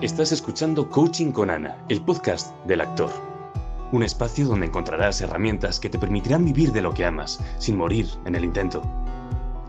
Estás 0.00 0.32
escuchando 0.32 0.90
Coaching 0.90 1.30
con 1.30 1.50
Ana, 1.50 1.76
el 1.88 2.00
podcast 2.00 2.54
del 2.64 2.80
actor. 2.80 3.10
Un 3.92 4.02
espacio 4.02 4.46
donde 4.46 4.66
encontrarás 4.66 5.20
herramientas 5.20 5.78
que 5.78 5.88
te 5.88 5.98
permitirán 5.98 6.44
vivir 6.44 6.72
de 6.72 6.82
lo 6.82 6.92
que 6.92 7.04
amas, 7.04 7.40
sin 7.58 7.76
morir 7.76 8.08
en 8.24 8.34
el 8.34 8.44
intento. 8.44 8.82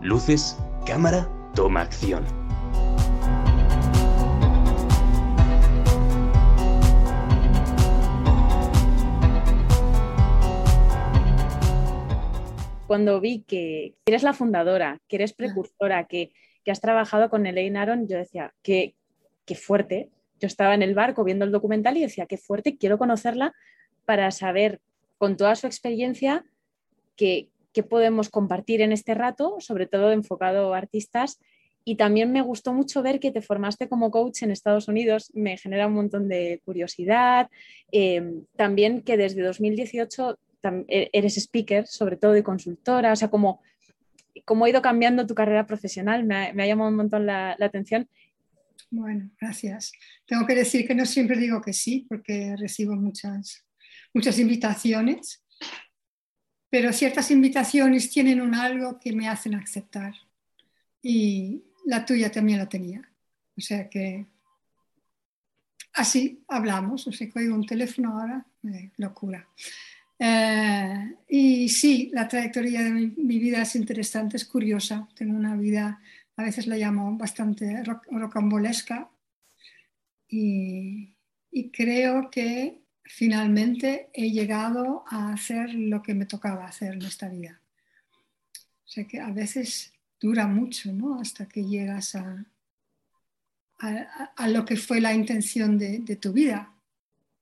Luces, 0.01 0.57
cámara, 0.85 1.29
toma 1.53 1.81
acción. 1.81 2.46
Cuando 12.87 13.19
vi 13.19 13.43
que 13.43 13.95
eres 14.05 14.23
la 14.23 14.33
fundadora, 14.33 15.01
que 15.09 15.17
eres 15.17 15.33
precursora, 15.33 16.07
que, 16.07 16.31
has 16.69 16.81
trabajado 16.81 17.29
con 17.29 17.45
Elaine 17.45 17.77
Aron, 17.77 18.07
yo 18.09 18.17
decía, 18.17 18.53
qué, 18.61 18.95
qué 19.45 19.55
fuerte. 19.55 20.09
Yo 20.39 20.47
estaba 20.47 20.73
en 20.75 20.81
el 20.81 20.95
barco 20.95 21.23
viendo 21.23 21.45
el 21.45 21.51
documental 21.51 21.95
y 21.95 22.01
decía, 22.01 22.25
qué 22.25 22.37
fuerte, 22.37 22.77
quiero 22.77 22.97
conocerla 22.97 23.53
para 24.03 24.31
saber 24.31 24.81
con 25.17 25.37
toda 25.37 25.55
su 25.55 25.65
experiencia 25.65 26.45
qué, 27.15 27.49
qué 27.73 27.83
podemos 27.83 28.29
compartir 28.29 28.81
en 28.81 28.91
este 28.91 29.13
rato, 29.13 29.57
sobre 29.59 29.87
todo 29.87 30.11
enfocado 30.11 30.73
a 30.73 30.77
artistas. 30.77 31.39
Y 31.85 31.95
también 31.95 32.33
me 32.33 32.41
gustó 32.41 32.73
mucho 32.73 33.01
ver 33.01 33.19
que 33.19 33.31
te 33.31 33.41
formaste 33.41 33.87
como 33.87 34.11
coach 34.11 34.43
en 34.43 34.51
Estados 34.51 34.87
Unidos, 34.87 35.31
me 35.33 35.57
genera 35.57 35.87
un 35.87 35.93
montón 35.93 36.27
de 36.27 36.61
curiosidad. 36.65 37.49
Eh, 37.91 38.41
también 38.57 39.01
que 39.01 39.15
desde 39.15 39.41
2018 39.41 40.31
e-, 40.31 40.35
eres 40.87 41.37
speaker, 41.37 41.87
sobre 41.87 42.17
todo, 42.17 42.35
y 42.37 42.43
consultora, 42.43 43.11
o 43.11 43.15
sea, 43.15 43.29
como, 43.29 43.61
cómo 44.45 44.65
ha 44.65 44.69
ido 44.69 44.81
cambiando 44.81 45.27
tu 45.27 45.35
carrera 45.35 45.67
profesional, 45.67 46.23
me 46.23 46.35
ha, 46.35 46.67
llamado 46.67 46.89
un 46.89 46.95
montón 46.95 47.25
la, 47.25 47.57
atención. 47.59 48.09
Bueno, 48.89 49.29
gracias. 49.39 49.91
Tengo 50.25 50.45
que 50.45 50.55
decir 50.55 50.87
que 50.87 50.95
no 50.95 51.05
siempre 51.05 51.37
digo 51.37 51.61
que 51.61 51.73
sí, 51.73 52.05
porque 52.07 52.55
recibo 52.57 52.95
muchas, 52.95 53.65
muchas 54.13 54.39
invitaciones, 54.39 55.43
pero 56.69 56.93
ciertas 56.93 57.31
invitaciones 57.31 58.09
tienen 58.09 58.41
un 58.41 58.55
algo 58.55 58.99
que 58.99 59.13
me 59.13 59.27
hacen 59.27 59.55
aceptar. 59.55 60.13
Y 61.01 61.63
la 61.85 62.05
tuya 62.05 62.31
también 62.31 62.59
la 62.59 62.69
tenía. 62.69 63.09
O 63.57 63.61
sea 63.61 63.89
que 63.89 64.27
así 65.93 66.43
hablamos. 66.47 67.07
O 67.07 67.11
sea 67.11 67.29
que 67.29 67.39
oigo 67.39 67.55
un 67.55 67.65
teléfono 67.65 68.17
ahora, 68.17 68.45
eh, 68.63 68.91
locura. 68.97 69.47
Eh, 70.19 71.15
y 71.27 71.69
sí, 71.69 72.09
la 72.13 72.27
trayectoria 72.27 72.83
de 72.83 72.91
mi, 72.91 73.39
vida 73.39 73.61
es 73.61 73.75
interesante, 73.75 74.37
es 74.37 74.45
curiosa. 74.45 75.07
Tengo 75.15 75.35
una 75.35 75.55
vida, 75.55 76.01
a 76.35 76.43
veces 76.43 76.67
la 76.67 76.77
llamo 76.77 77.17
bastante 77.17 77.83
rocambolesca. 77.83 79.09
Y, 80.27 81.15
y 81.51 81.69
creo 81.71 82.29
que 82.29 82.81
finalmente 83.03 84.09
he 84.13 84.31
llegado 84.31 85.03
a 85.07 85.33
hacer 85.33 85.73
lo 85.73 86.01
que 86.01 86.13
me 86.13 86.25
tocaba 86.25 86.65
hacer 86.65 86.93
en 86.93 87.03
esta 87.03 87.29
vida. 87.29 87.61
O 88.85 88.89
sea 88.89 89.05
que 89.05 89.19
a 89.19 89.31
veces 89.31 89.93
dura 90.19 90.47
mucho, 90.47 90.91
¿no? 90.91 91.19
Hasta 91.19 91.47
que 91.47 91.63
llegas 91.63 92.15
a, 92.15 92.45
a, 93.79 94.47
lo 94.47 94.65
que 94.65 94.75
fue 94.75 94.99
la 95.01 95.13
intención 95.13 95.77
de, 95.77 95.99
de, 95.99 96.15
tu 96.15 96.33
vida. 96.33 96.73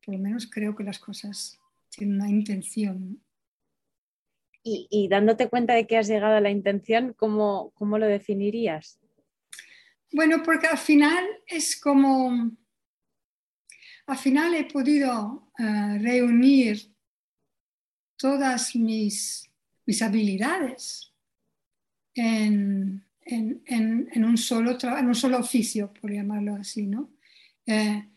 Por 0.06 0.16
lo 0.16 0.22
menos 0.22 0.48
creo 0.48 0.76
que 0.76 0.84
las 0.84 1.00
cosas 1.00 1.60
una 2.04 2.30
intención. 2.30 3.22
Y, 4.68 5.08
dándote 5.10 5.48
cuenta 5.48 5.76
de 5.76 5.86
que 5.86 5.96
has 5.96 6.08
llegado 6.08 6.36
a 6.36 6.42
la 6.42 6.50
intención, 6.50 7.14
¿cómo, 7.14 7.72
cómo 7.76 8.00
lo 8.00 8.08
definirías? 8.08 9.00
Bueno, 10.12 10.42
porque 10.44 10.66
al 10.66 10.80
final 10.80 11.24
es 11.46 11.80
como, 11.80 12.52
al 14.08 14.18
final 14.18 14.56
he 14.56 14.66
podido 14.66 15.52
eh, 15.60 16.00
reunir 16.00 16.80
todas 18.18 18.76
mis, 18.76 19.52
mis 19.86 20.02
habilidades 20.02 21.14
en, 22.16 23.06
en, 23.22 23.62
en, 23.68 24.26
un 24.26 24.38
solo 24.38 24.78
en 24.82 25.08
un 25.08 25.16
solo 25.16 25.38
oficio, 25.38 25.94
por 25.94 26.12
llamarlo 26.12 26.56
así, 26.56 26.88
¿no? 26.88 27.14
Eh, 27.68 28.10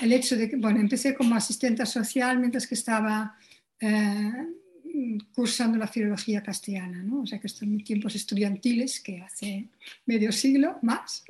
el 0.00 0.12
hecho 0.12 0.36
de 0.36 0.48
que, 0.48 0.56
bueno, 0.56 0.80
empecé 0.80 1.14
como 1.14 1.34
asistente 1.34 1.84
social 1.86 2.38
mientras 2.38 2.66
que 2.66 2.74
estaba 2.74 3.36
eh, 3.80 4.32
cursando 5.34 5.78
la 5.78 5.86
filología 5.86 6.42
castellana, 6.42 7.02
¿no? 7.02 7.22
O 7.22 7.26
sea 7.26 7.38
que 7.38 7.46
estoy 7.46 7.68
en 7.68 7.84
tiempos 7.84 8.14
estudiantiles, 8.14 9.00
que 9.00 9.20
hace 9.20 9.68
medio 10.06 10.32
siglo 10.32 10.78
más. 10.82 11.24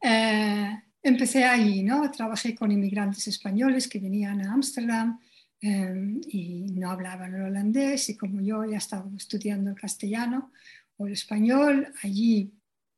Eh, 0.00 0.82
empecé 1.02 1.44
allí, 1.44 1.82
¿no? 1.82 2.10
Trabajé 2.10 2.54
con 2.54 2.70
inmigrantes 2.70 3.26
españoles 3.28 3.88
que 3.88 3.98
venían 3.98 4.40
a 4.42 4.52
Ámsterdam 4.52 5.18
eh, 5.60 6.20
y 6.28 6.66
no 6.72 6.90
hablaban 6.90 7.34
el 7.34 7.42
holandés 7.42 8.10
y 8.10 8.16
como 8.16 8.40
yo 8.40 8.64
ya 8.64 8.78
estaba 8.78 9.08
estudiando 9.16 9.70
el 9.70 9.76
castellano 9.76 10.52
o 10.96 11.06
el 11.06 11.14
español, 11.14 11.92
allí 12.02 12.52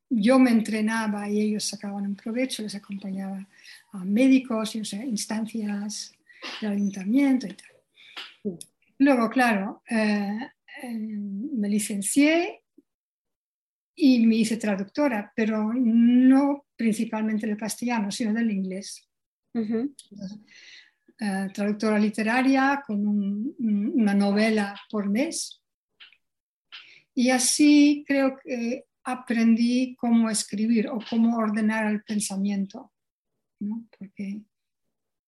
yo 0.09 0.39
me 0.39 0.51
entrenaba 0.51 1.29
y 1.29 1.41
ellos 1.41 1.65
sacaban 1.65 2.07
un 2.07 2.17
provecho, 2.17 2.63
les 2.63 2.75
acompañaba 2.75 3.47
a 3.93 4.05
médicos, 4.05 4.77
y, 4.77 4.81
o 4.81 4.85
sea, 4.85 5.05
instancias 5.05 6.13
del 6.61 6.73
ayuntamiento 6.73 7.47
y 7.47 7.55
tal. 7.55 8.59
Luego, 8.99 9.29
claro, 9.29 9.83
eh, 9.91 10.39
eh, 10.83 10.95
me 10.95 11.69
licencié 11.69 12.63
y 13.95 14.27
me 14.27 14.37
hice 14.37 14.57
traductora, 14.57 15.33
pero 15.35 15.73
no 15.75 16.67
principalmente 16.77 17.47
del 17.47 17.57
castellano, 17.57 18.11
sino 18.11 18.33
del 18.33 18.51
inglés. 18.51 19.09
Eh, 21.19 21.49
traductora 21.53 21.99
literaria 21.99 22.83
con 22.87 23.55
una 23.59 24.15
novela 24.15 24.79
por 24.91 25.09
mes. 25.09 25.63
Y 27.15 27.31
así 27.31 28.05
creo 28.07 28.39
que 28.39 28.85
aprendí 29.07 29.95
cómo 29.95 30.29
escribir 30.29 30.89
o 30.89 30.99
cómo 31.09 31.37
ordenar 31.37 31.87
el 31.87 32.03
pensamiento, 32.03 32.93
¿no? 33.61 33.87
porque 33.97 34.43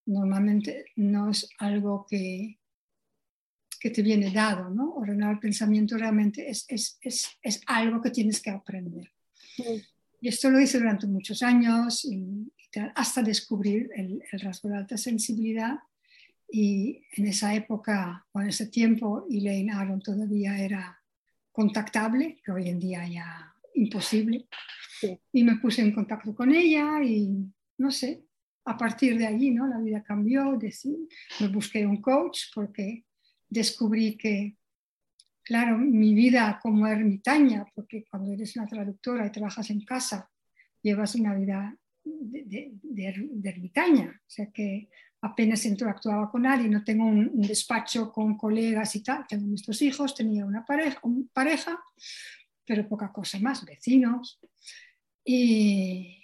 normalmente 0.04 0.86
no 0.96 1.30
es 1.30 1.48
algo 1.58 2.04
que, 2.10 2.58
que 3.78 3.90
te 3.90 4.02
viene 4.02 4.32
dado, 4.32 4.68
¿no? 4.68 4.94
ordenar 4.94 5.34
el 5.34 5.38
pensamiento 5.38 5.96
realmente 5.96 6.50
es, 6.50 6.64
es, 6.68 6.98
es, 7.00 7.28
es 7.40 7.60
algo 7.66 8.02
que 8.02 8.10
tienes 8.10 8.42
que 8.42 8.50
aprender. 8.50 9.12
Y 10.20 10.26
esto 10.28 10.50
lo 10.50 10.58
hice 10.60 10.78
durante 10.78 11.06
muchos 11.06 11.42
años 11.42 12.04
y, 12.04 12.52
hasta 12.94 13.22
descubrir 13.22 13.90
el, 13.94 14.22
el, 14.30 14.40
rasgo 14.40 14.68
de 14.68 14.76
alta 14.76 14.96
sensibilidad. 14.96 15.78
Y 16.50 17.02
en 17.16 17.26
esa 17.26 17.54
época 17.54 18.26
o 18.32 18.40
en 18.40 18.48
ese 18.48 18.66
tiempo, 18.66 19.26
Elaine 19.30 19.72
Aron 19.72 20.00
todavía 20.00 20.58
era 20.58 21.00
contactable, 21.50 22.40
que 22.44 22.52
hoy 22.52 22.68
en 22.68 22.78
día 22.78 23.08
ya 23.08 23.54
imposible. 23.78 24.46
Y 25.32 25.44
me 25.44 25.56
puse 25.56 25.82
en 25.82 25.92
contacto 25.92 26.34
con 26.34 26.52
ella 26.52 27.02
y 27.02 27.28
no 27.78 27.90
sé, 27.90 28.24
a 28.64 28.76
partir 28.76 29.16
de 29.16 29.26
allí 29.26 29.50
¿no? 29.50 29.66
la 29.66 29.78
vida 29.78 30.02
cambió, 30.02 30.58
me 31.40 31.48
busqué 31.48 31.86
un 31.86 32.02
coach 32.02 32.46
porque 32.54 33.04
descubrí 33.48 34.16
que, 34.16 34.56
claro, 35.42 35.78
mi 35.78 36.14
vida 36.14 36.58
como 36.62 36.86
ermitaña, 36.86 37.64
porque 37.74 38.04
cuando 38.10 38.32
eres 38.32 38.56
una 38.56 38.66
traductora 38.66 39.26
y 39.26 39.32
trabajas 39.32 39.70
en 39.70 39.84
casa, 39.84 40.30
llevas 40.82 41.14
una 41.14 41.34
vida 41.34 41.76
de, 42.04 42.72
de, 42.82 43.48
ermitaña, 43.48 44.20
o 44.20 44.30
sea 44.30 44.50
que 44.52 44.88
apenas 45.20 45.64
interactuaba 45.64 46.30
con 46.30 46.42
nadie, 46.42 46.68
no 46.68 46.84
tengo 46.84 47.04
un, 47.06 47.40
despacho 47.40 48.12
con 48.12 48.36
colegas 48.36 48.94
y 48.96 49.02
tal, 49.02 49.26
tengo 49.26 49.46
nuestros 49.46 49.80
hijos, 49.82 50.14
tenía 50.14 50.44
una 50.44 50.64
pareja, 50.64 50.98
una 51.02 51.26
pareja 51.32 51.80
pero 52.68 52.86
poca 52.86 53.10
cosa 53.10 53.40
más, 53.40 53.64
vecinos. 53.64 54.38
Y, 55.24 56.22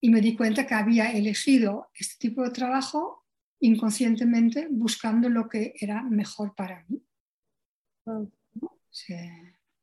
y 0.00 0.10
me 0.10 0.22
di 0.22 0.34
cuenta 0.34 0.66
que 0.66 0.74
había 0.74 1.12
elegido 1.12 1.90
este 1.94 2.16
tipo 2.28 2.42
de 2.42 2.50
trabajo 2.50 3.26
inconscientemente 3.60 4.68
buscando 4.70 5.28
lo 5.28 5.46
que 5.48 5.74
era 5.78 6.02
mejor 6.02 6.54
para 6.54 6.82
mí. 6.88 7.04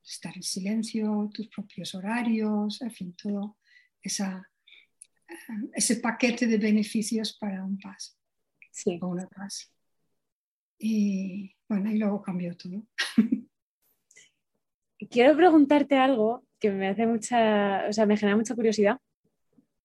estar 0.03 0.35
en 0.35 0.43
silencio, 0.43 1.29
tus 1.31 1.47
propios 1.49 1.93
horarios, 1.93 2.81
en 2.81 2.91
fin, 2.91 3.13
todo 3.13 3.57
esa, 4.01 4.49
ese 5.73 5.97
paquete 5.97 6.47
de 6.47 6.57
beneficios 6.57 7.37
para 7.37 7.63
un 7.63 7.77
paso 7.77 8.17
sí. 8.71 8.97
o 9.01 9.07
una 9.07 9.27
paz. 9.27 9.71
Y 10.79 11.55
bueno, 11.67 11.91
y 11.91 11.97
luego 11.97 12.21
cambió 12.21 12.55
todo. 12.57 12.83
quiero 15.09 15.35
preguntarte 15.35 15.95
algo 15.95 16.43
que 16.59 16.71
me 16.71 16.87
hace 16.87 17.05
mucha, 17.05 17.85
o 17.87 17.93
sea, 17.93 18.05
me 18.05 18.17
genera 18.17 18.37
mucha 18.37 18.55
curiosidad. 18.55 18.97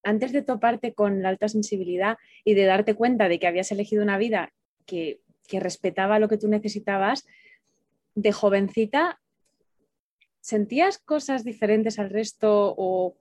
Antes 0.02 0.32
de 0.32 0.42
toparte 0.42 0.94
con 0.94 1.22
la 1.22 1.28
alta 1.28 1.48
sensibilidad 1.48 2.16
y 2.44 2.54
de 2.54 2.64
darte 2.64 2.94
cuenta 2.94 3.28
de 3.28 3.38
que 3.38 3.46
habías 3.46 3.70
elegido 3.70 4.02
una 4.02 4.18
vida 4.18 4.52
que, 4.86 5.20
que 5.46 5.60
respetaba 5.60 6.18
lo 6.18 6.28
que 6.28 6.38
tú 6.38 6.48
necesitabas, 6.48 7.26
de 8.14 8.32
jovencita, 8.32 9.20
¿sentías 10.40 10.98
cosas 10.98 11.44
diferentes 11.44 11.98
al 11.98 12.10
resto 12.10 12.74
o 12.76 13.16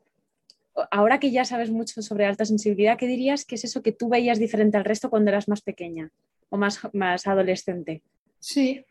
ahora 0.90 1.20
que 1.20 1.32
ya 1.32 1.46
sabes 1.46 1.70
mucho 1.70 2.02
sobre 2.02 2.26
alta 2.26 2.46
sensibilidad, 2.46 2.98
¿qué 2.98 3.08
dirías 3.08 3.46
que 3.46 3.56
es 3.56 3.64
eso 3.64 3.82
que 3.82 3.92
tú 3.92 4.10
veías 4.10 4.40
diferente 4.40 4.78
al 4.78 4.86
resto 4.86 5.10
cuando 5.10 5.30
eras 5.30 5.48
más 5.48 5.62
pequeña 5.62 6.12
o 6.50 6.58
más, 6.58 6.80
más 6.94 7.28
adolescente? 7.28 8.02
Sí, 8.40 8.86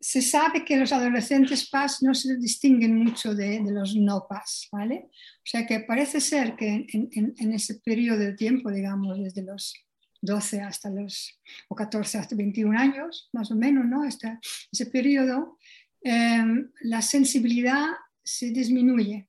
se 0.00 0.22
sabe 0.22 0.64
que 0.64 0.78
los 0.78 0.92
adolescentes 0.92 1.68
PAS 1.68 2.02
no 2.02 2.14
se 2.14 2.36
distinguen 2.38 2.96
mucho 2.96 3.34
de, 3.34 3.60
los 3.60 3.94
no 3.94 4.26
PAS, 4.26 4.68
¿vale? 4.72 5.10
O 5.12 5.44
sea 5.44 5.66
que 5.66 5.80
parece 5.80 6.20
ser 6.20 6.56
que 6.56 6.86
en, 6.90 7.52
ese 7.52 7.74
periodo 7.80 8.20
de 8.20 8.32
tiempo, 8.32 8.70
digamos, 8.70 9.22
desde 9.22 9.42
los 9.42 9.74
12 10.22 10.62
hasta 10.62 10.88
los, 10.88 11.38
o 11.68 11.74
14 11.74 12.16
hasta 12.16 12.34
21 12.34 12.78
años, 12.78 13.28
más 13.34 13.50
o 13.50 13.56
menos, 13.56 13.84
¿no? 13.84 14.02
Hasta 14.02 14.40
ese 14.72 14.86
periodo, 14.86 15.58
em, 16.02 16.70
la 16.80 17.02
sensibilidad 17.02 17.86
se 18.22 18.50
disminuye, 18.50 19.28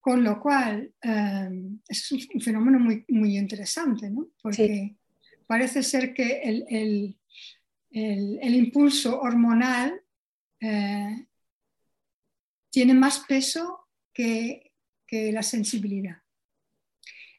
con 0.00 0.22
lo 0.22 0.40
cual 0.40 0.92
em, 1.02 1.80
es 1.88 2.12
un 2.12 2.40
fenómeno 2.40 2.78
muy, 2.78 3.04
muy 3.08 3.36
interesante, 3.36 4.08
¿no? 4.08 4.28
Porque 4.40 4.96
parece 5.48 5.82
ser 5.82 6.14
que 6.14 6.42
el 6.42 6.64
el, 6.68 7.19
impulso 7.90 9.20
hormonal 9.20 10.00
eh, 10.60 11.26
tiene 12.70 12.94
más 12.94 13.20
peso 13.20 13.88
que, 14.12 14.66
la 15.12 15.42
sensibilidad. 15.42 16.18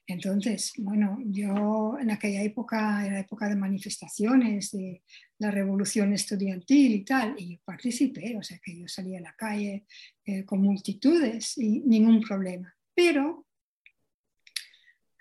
Entonces, 0.06 0.74
bueno, 0.77 1.19
yo 1.24 1.98
en 2.01 2.12
aquella 2.12 2.44
época 2.44 3.06
era 3.06 3.21
época 3.21 3.48
de 3.48 3.56
manifestaciones, 3.56 4.71
de 4.71 5.01
la 5.38 5.51
revolución 5.51 6.12
estudiantil 6.12 6.92
y 6.92 7.06
tal, 7.06 7.33
y 7.38 7.54
yo 7.54 7.62
participé, 7.63 8.36
o 8.36 8.44
sea 8.44 8.59
que 8.62 8.77
yo 8.77 8.89
salía 8.89 9.19
a 9.19 9.21
la 9.21 9.36
calle 9.38 9.86
eh, 10.25 10.44
con 10.44 10.62
multitudes 10.62 11.57
y 11.57 11.80
ningún 11.80 12.19
problema. 12.19 12.75
Pero 12.94 13.47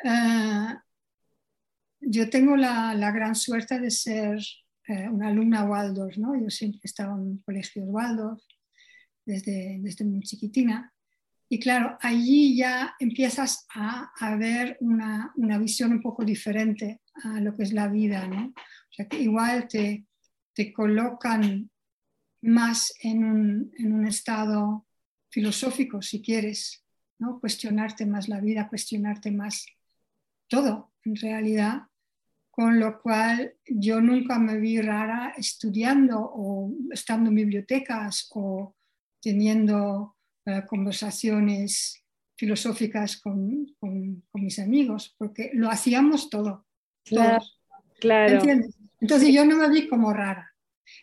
eh, 0.03 0.75
yo 2.01 2.29
tengo 2.31 2.57
la, 2.57 2.95
la, 2.95 3.13
gran 3.13 3.37
suerte 3.37 3.79
de 3.79 3.93
ser 3.93 4.41
eh, 4.91 5.09
una 5.09 5.29
alumna 5.29 5.63
Waldorf, 5.63 6.17
¿no? 6.17 6.35
Yo 6.35 6.51
siempre 6.51 6.81
estaba 6.83 7.15
en 7.15 7.39
colegios 7.39 7.87
Waldorf 7.89 8.43
desde, 9.25 9.79
desde 9.81 10.05
muy 10.05 10.23
chiquitina. 10.23 10.93
Y 11.49 11.61
claro, 11.61 11.97
allí 12.01 12.57
ya 12.57 12.97
empiezas 12.99 13.69
a, 13.73 14.11
a 14.19 14.35
ver 14.35 14.77
una, 14.81 15.33
una, 15.37 15.59
visión 15.59 15.93
un 15.93 16.03
poco 16.03 16.25
diferente 16.25 17.03
a 17.23 17.41
lo 17.41 17.57
que 17.57 17.63
es 17.63 17.73
la 17.73 17.87
vida, 17.87 18.27
¿no? 18.27 18.47
O 18.49 18.93
sea, 18.93 19.07
que 19.07 19.21
igual 19.21 19.69
te, 19.69 20.07
te 20.55 20.73
colocan 20.73 21.71
más 22.43 22.93
en 23.01 23.25
un, 23.25 23.73
en 23.79 23.93
un, 23.93 24.09
estado 24.09 24.89
filosófico, 25.29 26.03
si 26.03 26.21
quieres, 26.21 26.85
¿no? 27.21 27.39
Cuestionarte 27.39 28.07
más 28.07 28.29
la 28.29 28.41
vida, 28.41 28.69
cuestionarte 28.69 29.31
más 29.31 29.67
todo, 30.49 30.93
en 31.05 31.15
realidad, 31.15 31.83
con 32.51 32.81
lo 32.81 33.01
cual 33.01 33.55
yo 33.65 34.01
nunca 34.01 34.39
me 34.39 34.59
vi 34.59 34.81
rara 34.81 35.35
estudiando 35.37 36.19
o 36.21 36.73
estando 36.91 37.31
en 37.31 37.37
bibliotecas 37.37 38.29
o 38.35 38.75
teniendo 39.21 40.17
eh, 40.47 40.63
conversaciones 40.67 42.03
filosóficas 42.37 43.21
con, 43.21 43.77
mis 44.33 44.59
amigos, 44.59 45.15
porque 45.19 45.51
lo 45.53 45.71
hacíamos 45.71 46.31
todo. 46.31 46.67
Claro, 47.05 47.45
claro. 47.99 48.43
Entonces 49.01 49.33
yo 49.33 49.45
no 49.45 49.57
me 49.57 49.69
vi 49.69 49.89
como 49.89 50.13
rara. 50.13 50.55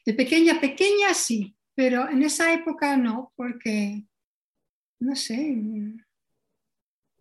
De 0.05 0.13
pequeña, 0.13 0.59
pequeña 0.59 1.13
sí, 1.13 1.55
pero 1.75 2.09
en 2.09 2.23
esa 2.23 2.51
época 2.53 2.97
no, 2.97 3.31
porque, 3.35 4.03
no 4.99 5.15
sé, 5.15 5.55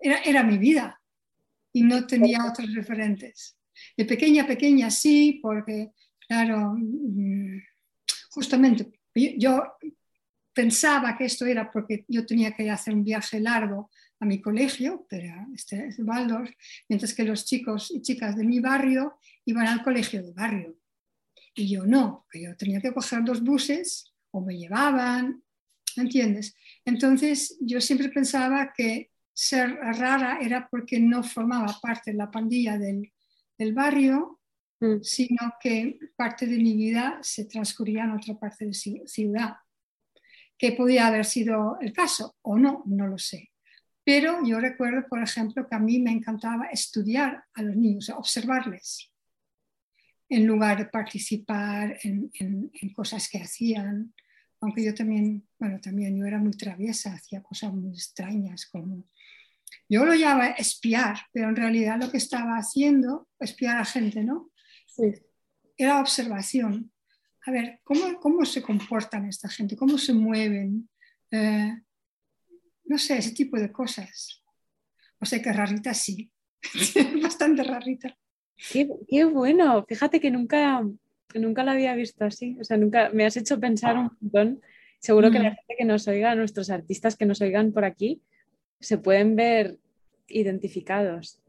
era, 0.00 0.18
era 0.22 0.42
mi 0.42 0.58
vida 0.58 1.00
y 1.72 1.82
no 1.82 2.06
tenía 2.06 2.46
otros 2.46 2.74
referentes. 2.74 3.56
De 3.96 4.04
pequeña, 4.04 4.46
pequeña 4.46 4.90
sí, 4.90 5.38
porque, 5.42 5.90
claro, 6.26 6.74
mm, 6.76 7.60
justamente 8.30 8.92
yo 9.38 9.62
pensaba 10.52 11.16
que 11.16 11.24
esto 11.24 11.46
era 11.46 11.70
porque 11.70 12.04
yo 12.08 12.24
tenía 12.24 12.52
que 12.52 12.70
hacer 12.70 12.94
un 12.94 13.04
viaje 13.04 13.40
largo 13.40 13.90
a 14.20 14.24
mi 14.24 14.40
colegio, 14.40 15.06
pero 15.08 15.34
este 15.54 15.88
es 15.88 15.98
mientras 16.88 17.14
que 17.14 17.24
los 17.24 17.44
chicos 17.44 17.90
y 17.94 18.00
chicas 18.00 18.36
de 18.36 18.44
mi 18.44 18.60
barrio 18.60 19.18
iban 19.44 19.66
al 19.66 19.82
colegio 19.82 20.22
de 20.22 20.32
barrio. 20.32 20.78
Y 21.54 21.68
yo 21.68 21.84
no, 21.84 22.24
porque 22.24 22.44
yo 22.44 22.56
tenía 22.56 22.80
que 22.80 22.92
coger 22.92 23.24
dos 23.24 23.42
buses 23.42 24.12
o 24.30 24.40
me 24.40 24.56
llevaban, 24.56 25.42
¿entiendes? 25.96 26.54
Entonces 26.84 27.56
yo 27.60 27.80
siempre 27.80 28.08
pensaba 28.08 28.72
que 28.74 29.10
ser 29.32 29.74
rara 29.74 30.38
era 30.40 30.68
porque 30.70 30.98
no 30.98 31.22
formaba 31.22 31.78
parte 31.80 32.12
de 32.12 32.16
la 32.16 32.30
pandilla 32.30 32.78
del, 32.78 33.12
del 33.58 33.72
barrio, 33.74 34.40
mm. 34.80 35.02
sino 35.02 35.54
que 35.60 35.98
parte 36.16 36.46
de 36.46 36.58
mi 36.58 36.76
vida 36.76 37.18
se 37.22 37.44
transcurría 37.44 38.04
en 38.04 38.12
otra 38.12 38.38
parte 38.38 38.66
de 38.66 38.74
ciudad, 38.74 39.56
que 40.58 40.72
podía 40.72 41.06
haber 41.06 41.24
sido 41.24 41.78
el 41.80 41.92
caso 41.92 42.36
o 42.42 42.58
no, 42.58 42.82
no 42.86 43.06
lo 43.06 43.18
sé. 43.18 43.50
Pero 44.04 44.38
yo 44.44 44.60
recuerdo, 44.60 45.06
por 45.08 45.22
ejemplo, 45.22 45.66
que 45.68 45.74
a 45.74 45.80
mí 45.80 45.98
me 45.98 46.12
encantaba 46.12 46.66
estudiar 46.66 47.44
a 47.54 47.62
los 47.62 47.76
niños, 47.76 48.08
observarles, 48.10 49.10
en 50.28 50.46
lugar 50.46 50.78
de 50.78 50.86
participar 50.86 51.98
en, 52.02 52.30
en 52.34 52.92
cosas 52.92 53.28
que 53.28 53.38
hacían, 53.38 54.14
aunque 54.60 54.84
yo 54.84 54.94
también, 54.94 55.46
bueno, 55.58 55.80
también 55.80 56.16
yo 56.16 56.24
era 56.24 56.38
muy 56.38 56.52
traviesa, 56.52 57.14
hacía 57.14 57.42
cosas 57.42 57.72
muy 57.72 57.92
extrañas 57.92 58.66
como 58.66 59.04
yo 59.88 60.04
lo 60.04 60.14
llamaba 60.14 60.48
espiar, 60.50 61.18
pero 61.32 61.48
en 61.48 61.56
realidad 61.56 61.98
lo 62.00 62.10
que 62.10 62.16
estaba 62.16 62.56
haciendo, 62.56 63.28
espiar 63.38 63.78
a 63.78 63.84
gente, 63.84 64.24
¿no? 64.24 64.50
Era 65.76 66.00
observación. 66.00 66.92
A 67.46 67.50
ver, 67.52 67.80
¿cómo, 67.84 68.18
¿cómo 68.20 68.44
se 68.44 68.62
comportan 68.62 69.26
esta 69.26 69.48
gente? 69.48 69.76
¿Cómo 69.76 69.98
se 69.98 70.12
mueven? 70.12 70.88
Eh, 71.30 71.72
no 72.86 72.98
sé, 72.98 73.18
ese 73.18 73.32
tipo 73.32 73.58
de 73.58 73.70
cosas. 73.70 74.42
O 75.20 75.26
sea 75.26 75.40
que 75.40 75.52
rarita 75.52 75.94
sí, 75.94 76.30
bastante 77.22 77.62
rarita. 77.62 78.16
Qué, 78.72 78.88
qué, 79.06 79.24
bueno, 79.24 79.84
fíjate 79.86 80.18
que 80.18 80.30
nunca, 80.30 80.82
nunca 81.34 81.62
la 81.62 81.72
había 81.72 81.94
visto 81.94 82.24
así. 82.24 82.56
O 82.60 82.64
sea, 82.64 82.76
nunca 82.76 83.10
me 83.10 83.24
has 83.24 83.36
hecho 83.36 83.60
pensar 83.60 83.96
un 83.96 84.10
montón. 84.20 84.60
Seguro 84.98 85.30
que 85.30 85.38
la 85.38 85.50
mm. 85.50 85.54
gente 85.54 85.74
que 85.78 85.84
nos 85.84 86.08
oiga, 86.08 86.34
nuestros 86.34 86.70
artistas 86.70 87.16
que 87.16 87.26
nos 87.26 87.40
oigan 87.40 87.72
por 87.72 87.84
aquí, 87.84 88.22
se 88.80 88.98
pueden 88.98 89.36
ver 89.36 89.78
identificados. 90.28 91.40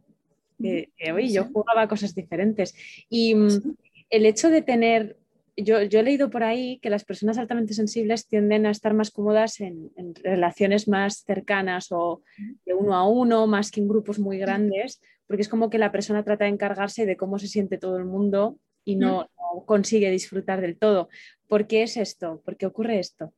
Que, 0.60 0.90
yo 1.30 1.46
jugaba 1.46 1.88
cosas 1.88 2.16
diferentes. 2.16 2.74
Y 3.10 3.36
mm, 3.36 3.76
el 4.10 4.26
hecho 4.26 4.50
de 4.50 4.62
tener, 4.62 5.18
yo, 5.56 5.84
yo, 5.84 6.00
he 6.00 6.04
leído 6.04 6.30
por 6.30 6.44
ahí 6.44 6.80
que 6.80 6.90
las 6.90 7.06
personas 7.06 7.38
altamente 7.38 7.74
sensibles 7.74 8.28
tienden 8.28 8.66
a 8.66 8.72
estar 8.72 8.94
más 8.94 9.12
cómodas 9.12 9.60
en, 9.60 9.92
relaciones 10.24 10.88
más 10.88 11.24
cercanas 11.26 11.92
o 11.92 12.24
de 12.66 12.74
uno 12.74 12.96
a 12.96 13.08
uno, 13.08 13.46
más 13.46 13.70
que 13.70 13.82
en 13.82 13.88
grupos 13.88 14.18
muy 14.18 14.40
grandes, 14.40 15.00
porque 15.28 15.44
es 15.44 15.50
como 15.50 15.70
que 15.70 15.78
la 15.78 15.92
persona 15.92 16.24
trata 16.24 16.46
de 16.46 16.52
encargarse 16.52 17.06
de 17.06 17.18
cómo 17.18 17.38
se 17.38 17.48
siente 17.48 17.78
todo 17.78 17.98
el 17.98 18.06
mundo 18.06 18.58
y 18.84 18.96
no, 18.96 19.30
no 19.38 19.66
consigue 19.66 20.10
disfrutar 20.10 20.62
del 20.62 20.78
todo. 20.78 21.10
¿Por 21.48 21.68
qué 21.68 21.84
es 21.84 21.98
esto? 21.98 22.42
¿Por 22.44 22.58
qué 22.58 22.66
ocurre 22.66 23.00
esto? 23.00 23.34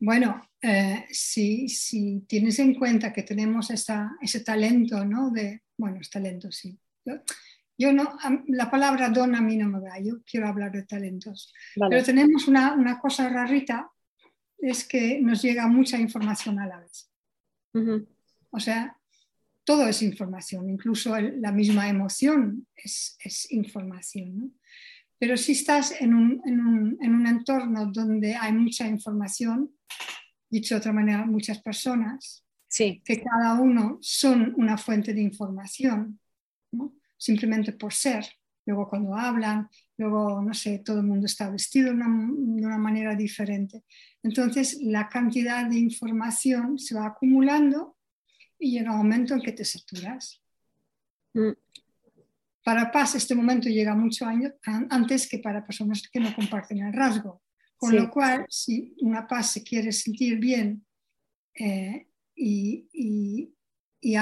Bueno, 0.00 0.48
eh, 0.62 1.06
si, 1.10 1.68
si, 1.68 2.20
tienes 2.28 2.58
en 2.58 2.74
cuenta 2.74 3.12
que 3.12 3.22
tenemos 3.22 3.70
ese 3.70 4.40
talento, 4.44 5.04
¿no? 5.04 5.30
De, 5.30 5.62
bueno, 5.76 6.00
es 6.00 6.10
talento, 6.10 6.52
sí. 6.52 6.78
Yo, 7.76 7.92
no, 7.92 8.16
la 8.48 8.70
palabra 8.70 9.08
don 9.08 9.34
a 9.34 9.40
mí 9.40 9.56
no 9.56 9.68
me 9.68 9.80
va, 9.80 9.98
yo 10.00 10.22
quiero 10.24 10.48
hablar 10.48 10.72
de 10.72 10.84
talentos. 10.84 11.52
Pero 11.74 12.02
tenemos 12.02 12.48
una, 12.48 12.74
una, 12.74 12.98
cosa 12.98 13.28
rarita, 13.28 13.90
es 14.58 14.86
que 14.86 15.20
nos 15.20 15.42
llega 15.42 15.66
mucha 15.68 15.98
información 15.98 16.58
a 16.58 16.66
la 16.66 16.80
vez. 16.80 17.10
O 18.50 18.58
sea, 18.58 18.96
todo 19.64 19.86
es 19.86 20.02
información, 20.02 20.68
incluso 20.68 21.16
la 21.20 21.52
misma 21.52 21.88
emoción 21.88 22.66
es, 22.74 23.16
es 23.22 23.50
información. 23.52 24.38
¿no? 24.38 24.50
Pero 25.18 25.36
si 25.36 25.52
estás 25.52 26.00
en 26.00 26.14
un, 26.14 26.40
en, 26.44 26.60
un, 26.60 26.98
en 27.00 27.14
un, 27.14 27.26
entorno 27.26 27.86
donde 27.86 28.36
hay 28.36 28.52
mucha 28.52 28.86
información, 28.86 29.72
dicho 30.48 30.74
de 30.74 30.78
otra 30.78 30.92
manera, 30.92 31.26
muchas 31.26 31.60
personas, 31.60 32.44
sí. 32.68 33.02
que 33.04 33.20
cada 33.22 33.54
uno 33.54 33.98
son 34.00 34.54
una 34.56 34.78
fuente 34.78 35.12
de 35.12 35.20
información, 35.20 36.20
simplemente 37.16 37.72
por 37.72 37.92
ser. 37.92 38.24
Luego 38.64 38.88
cuando 38.88 39.16
hablan, 39.16 39.68
luego, 39.96 40.42
no 40.42 40.52
sé, 40.54 40.80
todo 40.80 41.00
el 41.00 41.06
mundo 41.06 41.26
está 41.26 41.50
vestido 41.50 41.88
de 41.88 41.94
una, 41.94 42.06
de 42.06 42.66
una 42.66 42.78
manera 42.78 43.16
diferente. 43.16 43.82
Entonces, 44.22 44.78
la 44.82 45.08
cantidad 45.08 45.68
de 45.68 45.78
información 45.78 46.78
se 46.78 46.94
va 46.94 47.06
acumulando 47.06 47.96
y 48.58 48.72
llega 48.72 48.92
un 48.92 48.98
momento 48.98 49.34
en 49.34 49.40
que 49.40 49.52
te 49.52 49.64
saturas. 49.64 50.42
Mm. 51.34 51.52
Para 52.68 52.92
Paz 52.92 53.14
este 53.14 53.34
momento 53.34 53.70
llega 53.70 53.94
mucho 53.94 54.26
antes 54.90 55.26
que 55.26 55.38
para 55.38 55.64
personas 55.64 56.02
que 56.12 56.20
no 56.20 56.34
comparten 56.34 56.84
el 56.84 56.92
rasgo. 56.92 57.40
Con 57.78 57.96
lo 57.96 58.10
cual, 58.10 58.44
si 58.50 58.94
una 59.00 59.26
Paz 59.26 59.52
se 59.52 59.62
quiere 59.62 59.90
sentir 59.90 60.38
bien 60.38 60.84
eh, 61.54 62.08
y, 62.34 62.86
y, 62.92 64.14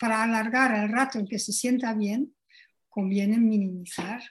para 0.00 0.22
alargar 0.22 0.74
el 0.74 0.88
rato 0.88 1.18
en 1.18 1.26
que 1.26 1.38
se 1.38 1.52
sienta 1.52 1.92
bien, 1.92 2.34
conviene 2.88 3.36
minimizar 3.36 4.22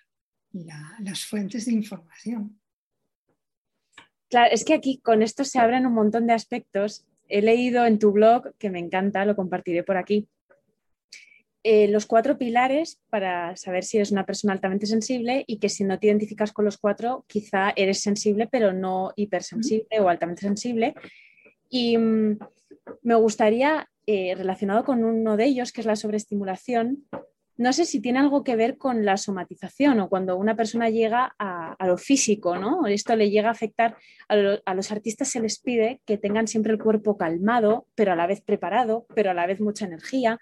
las 1.00 1.24
fuentes 1.24 1.68
de 1.68 1.74
información. 1.74 2.60
Claro, 4.28 4.50
es 4.52 4.66
que 4.66 4.74
aquí 4.74 5.02
con 5.04 5.22
esto 5.22 5.46
se 5.46 5.60
abren 5.60 5.86
un 5.86 5.94
montón 5.94 6.26
de 6.26 6.34
aspectos. 6.34 7.06
He 7.28 7.44
leído 7.44 7.86
en 7.86 8.00
tu 8.00 8.12
blog, 8.12 8.56
que 8.58 8.72
me 8.72 8.80
encanta, 8.80 9.24
lo 9.24 9.36
compartiré 9.36 9.84
por 9.84 9.98
aquí, 9.98 10.28
eh, 11.64 11.88
los 11.90 12.06
cuatro 12.06 12.38
pilares 12.38 13.02
para 13.10 13.56
saber 13.58 13.84
si 13.84 13.98
eres 13.98 14.12
una 14.12 14.26
persona 14.26 14.54
altamente 14.54 14.86
sensible 14.86 15.44
y 15.46 15.60
que 15.60 15.70
si 15.70 15.84
no 15.84 16.00
te 16.00 16.08
identificas 16.08 16.54
con 16.54 16.66
los 16.66 16.78
cuatro, 16.78 17.26
quizá 17.28 17.74
eres 17.76 18.02
sensible, 18.02 18.48
pero 18.50 18.72
no 18.72 19.12
hipersensible 19.16 20.00
o 20.00 20.08
altamente 20.08 20.42
sensible. 20.42 20.96
Y 21.70 21.98
mm, 21.98 22.40
me 23.04 23.16
gustaría, 23.16 23.90
eh, 24.06 24.36
relacionado 24.36 24.84
con 24.86 25.04
uno 25.04 25.38
de 25.38 25.46
ellos, 25.46 25.72
que 25.72 25.82
es 25.82 25.88
la 25.88 25.96
sobreestimulación, 25.96 27.06
no 27.60 27.74
sé 27.74 27.84
si 27.84 28.00
tiene 28.00 28.20
algo 28.20 28.46
que 28.46 28.56
ver 28.56 28.78
con 28.78 29.04
la 29.04 29.18
somatización 29.18 30.00
o 30.00 30.08
cuando 30.08 30.38
una 30.38 30.56
persona 30.56 30.90
llega 30.90 31.36
a, 31.38 31.76
lo 31.86 31.98
físico, 31.98 32.58
¿no? 32.58 32.88
Esto 32.88 33.18
le 33.18 33.30
llega 33.30 33.50
a 33.50 33.52
afectar, 33.52 33.98
a, 34.30 34.74
los 34.74 34.92
artistas 34.94 35.28
se 35.28 35.42
les 35.42 35.60
pide 35.60 36.00
que 36.06 36.18
tengan 36.18 36.48
siempre 36.48 36.72
el 36.72 36.80
cuerpo 36.80 37.18
calmado, 37.18 37.86
pero 37.96 38.14
a 38.14 38.16
la 38.16 38.28
vez 38.28 38.40
preparado, 38.40 39.06
pero 39.14 39.32
a 39.32 39.34
la 39.34 39.46
vez 39.46 39.60
mucha 39.60 39.86
energía, 39.86 40.40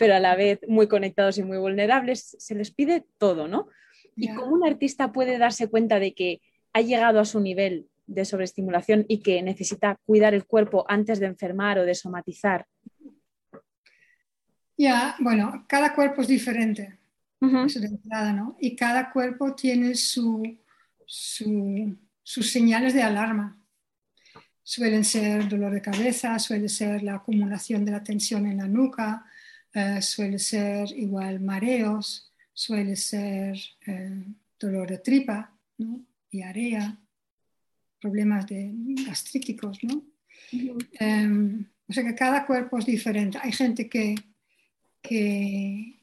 pero 0.00 0.14
a 0.14 0.18
la 0.18 0.34
vez 0.34 0.58
muy 0.66 0.88
conectados 0.88 1.38
y 1.38 1.44
muy 1.44 1.58
vulnerables. 1.58 2.34
Se 2.38 2.54
les 2.56 2.72
pide 2.72 3.04
todo, 3.18 3.46
¿no? 3.46 3.68
Y 4.16 4.34
cómo 4.34 4.54
un 4.54 4.66
artista 4.66 5.12
puede 5.12 5.38
darse 5.38 5.68
cuenta 5.68 6.00
de 6.00 6.14
que 6.14 6.40
ha 6.72 6.80
llegado 6.80 7.20
a 7.20 7.24
su 7.24 7.38
nivel 7.40 7.86
de 8.06 8.24
sobreestimulación 8.24 9.04
y 9.06 9.20
que 9.20 9.42
necesita 9.42 10.00
cuidar 10.06 10.34
el 10.34 10.46
cuerpo 10.46 10.84
antes 10.88 11.20
de 11.20 11.26
enfermar 11.26 11.78
o 11.78 11.84
de 11.84 11.94
somatizar 11.94 12.66
ya, 14.80 15.14
bueno, 15.18 15.66
cada 15.68 15.94
cuerpo 15.94 16.22
es 16.22 16.28
diferente, 16.28 16.98
Y 18.58 18.74
cada 18.74 19.12
cuerpo 19.12 19.54
tiene 19.54 19.94
su, 19.94 20.42
sus 21.06 22.50
señales 22.50 22.94
de 22.94 23.02
alarma. 23.02 23.58
Suelen 24.62 25.04
ser 25.04 25.50
dolor 25.50 25.74
de 25.74 25.82
cabeza, 25.82 26.38
suele 26.38 26.70
ser 26.70 27.02
la 27.02 27.16
acumulación 27.16 27.84
de 27.84 27.92
la 27.92 28.02
tensión 28.02 28.46
en 28.46 28.56
la 28.56 28.68
nuca, 28.68 29.26
eh, 29.74 30.02
suele 30.02 30.38
ser 30.38 30.90
igual 30.96 31.40
mareos, 31.40 32.32
suele 32.52 32.96
ser 32.96 33.56
eh, 33.86 34.24
dolor 34.58 34.90
de 34.90 34.98
tripa, 34.98 35.56
diarrea, 36.30 36.98
problemas 38.00 38.46
de 38.46 38.70
gastríticos, 39.06 39.78
¿no? 39.82 40.04
Em, 40.92 41.66
o 41.86 41.92
sea 41.92 42.04
que 42.04 42.14
cada 42.14 42.46
cuerpo 42.46 42.78
es 42.78 42.86
diferente. 42.86 43.38
Hay 43.42 43.52
gente 43.52 43.88
que 43.88 44.14
que, 45.02 46.00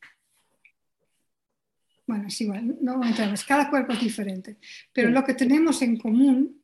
bueno, 2.05 2.27
es 2.27 2.41
igual, 2.41 2.77
no 2.81 3.03
entramos, 3.03 3.43
cada 3.43 3.69
cuerpo 3.69 3.93
es 3.93 3.99
diferente, 3.99 4.57
pero 4.91 5.09
lo 5.09 5.23
que 5.23 5.33
tenemos 5.33 5.81
en 5.81 5.97
común 5.97 6.63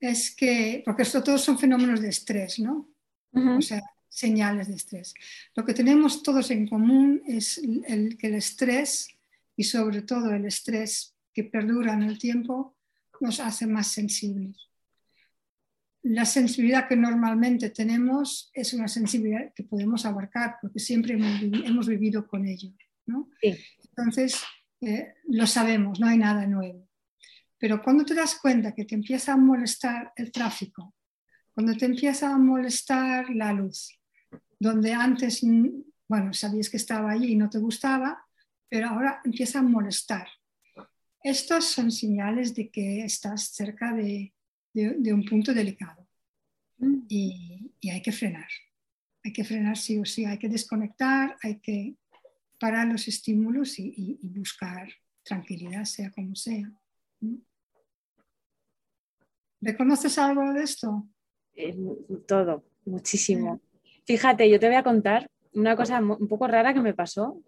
es 0.00 0.34
que, 0.34 0.82
porque 0.84 1.02
esto 1.02 1.22
todos 1.22 1.42
son 1.42 1.58
fenómenos 1.58 2.00
de 2.00 2.08
estrés, 2.08 2.58
¿no? 2.58 2.90
O 3.32 3.60
sea, 3.60 3.82
señales 4.14 4.68
de 4.68 4.74
estrés. 4.74 5.14
Lo 5.54 5.64
que 5.64 5.74
tenemos 5.74 6.22
todos 6.22 6.50
en 6.50 6.66
común 6.66 7.22
es 7.26 7.58
el, 7.58 8.16
que 8.16 8.28
el 8.28 8.34
estrés, 8.34 9.08
y 9.56 9.64
sobre 9.64 10.02
todo 10.02 10.32
el 10.32 10.44
estrés 10.46 11.14
que 11.32 11.44
perdura 11.44 11.94
en 11.94 12.02
el 12.02 12.18
tiempo, 12.18 12.76
nos 13.20 13.40
hace 13.40 13.66
más 13.66 13.88
sensibles 13.88 14.64
la 16.04 16.26
sensibilidad 16.26 16.86
que 16.86 16.96
normalmente 16.96 17.70
tenemos 17.70 18.50
es 18.52 18.74
una 18.74 18.88
sensibilidad 18.88 19.52
que 19.54 19.64
podemos 19.64 20.04
abarcar 20.04 20.58
porque 20.60 20.78
siempre 20.78 21.14
hemos, 21.14 21.88
vivido 21.88 22.26
con 22.26 22.46
ello. 22.46 22.70
Entonces, 23.40 24.42
eh, 24.82 25.14
lo 25.28 25.46
sabemos, 25.46 25.98
no 25.98 26.06
hay 26.06 26.18
nada 26.18 26.46
nuevo. 26.46 26.86
Pero 27.58 27.82
cuando 27.82 28.04
te 28.04 28.14
das 28.14 28.38
cuenta 28.38 28.74
que 28.74 28.84
te 28.84 28.94
empieza 28.94 29.32
a 29.32 29.38
molestar 29.38 30.12
el 30.16 30.30
tráfico, 30.30 30.94
cuando 31.54 31.74
te 31.74 31.86
empieza 31.86 32.34
a 32.34 32.38
molestar 32.38 33.30
la 33.30 33.54
luz, 33.54 33.98
donde 34.58 34.92
antes, 34.92 35.42
bueno, 36.08 36.32
sabías 36.32 36.68
que 36.68 36.76
estaba 36.76 37.10
allí 37.10 37.32
y 37.32 37.36
no 37.36 37.50
te 37.50 37.58
gustaba, 37.58 38.24
pero 38.68 38.88
ahora 38.88 39.20
empieza 39.24 39.60
a 39.60 39.62
molestar. 39.62 40.28
Estos 41.22 41.64
son 41.64 41.90
señales 41.90 42.54
de 42.54 42.70
que 42.70 43.04
estás 43.04 43.48
cerca 43.48 43.92
de, 43.94 44.34
de, 44.74 45.12
un 45.12 45.24
punto 45.24 45.54
delicado. 45.54 46.06
Mm. 46.78 47.06
Y, 47.08 47.90
hay 47.90 48.02
que 48.02 48.12
frenar. 48.12 48.48
Hay 49.22 49.32
que 49.32 49.44
frenar 49.44 49.76
sí 49.76 49.98
o 49.98 50.04
sí, 50.04 50.24
hay 50.24 50.38
que 50.38 50.48
desconectar, 50.48 51.36
hay 51.42 51.60
que 51.60 51.96
parar 52.58 52.88
los 52.88 53.08
estímulos 53.08 53.78
y, 53.78 54.18
buscar 54.22 54.88
tranquilidad, 55.22 55.84
sea 55.84 56.10
como 56.10 56.34
sea. 56.34 56.70
¿Mm? 57.20 57.36
¿Reconoces 59.60 60.18
algo 60.18 60.52
de 60.52 60.62
esto? 60.62 61.08
Eh, 61.54 61.74
todo, 62.26 62.64
muchísimo. 62.84 63.60
Fíjate, 64.04 64.50
yo 64.50 64.60
te 64.60 64.66
voy 64.66 64.76
a 64.76 64.82
contar 64.82 65.30
una 65.54 65.76
cosa 65.76 65.98
un 65.98 66.28
poco 66.28 66.46
rara 66.46 66.74
que 66.74 66.80
me 66.80 66.94
pasó. 66.94 67.40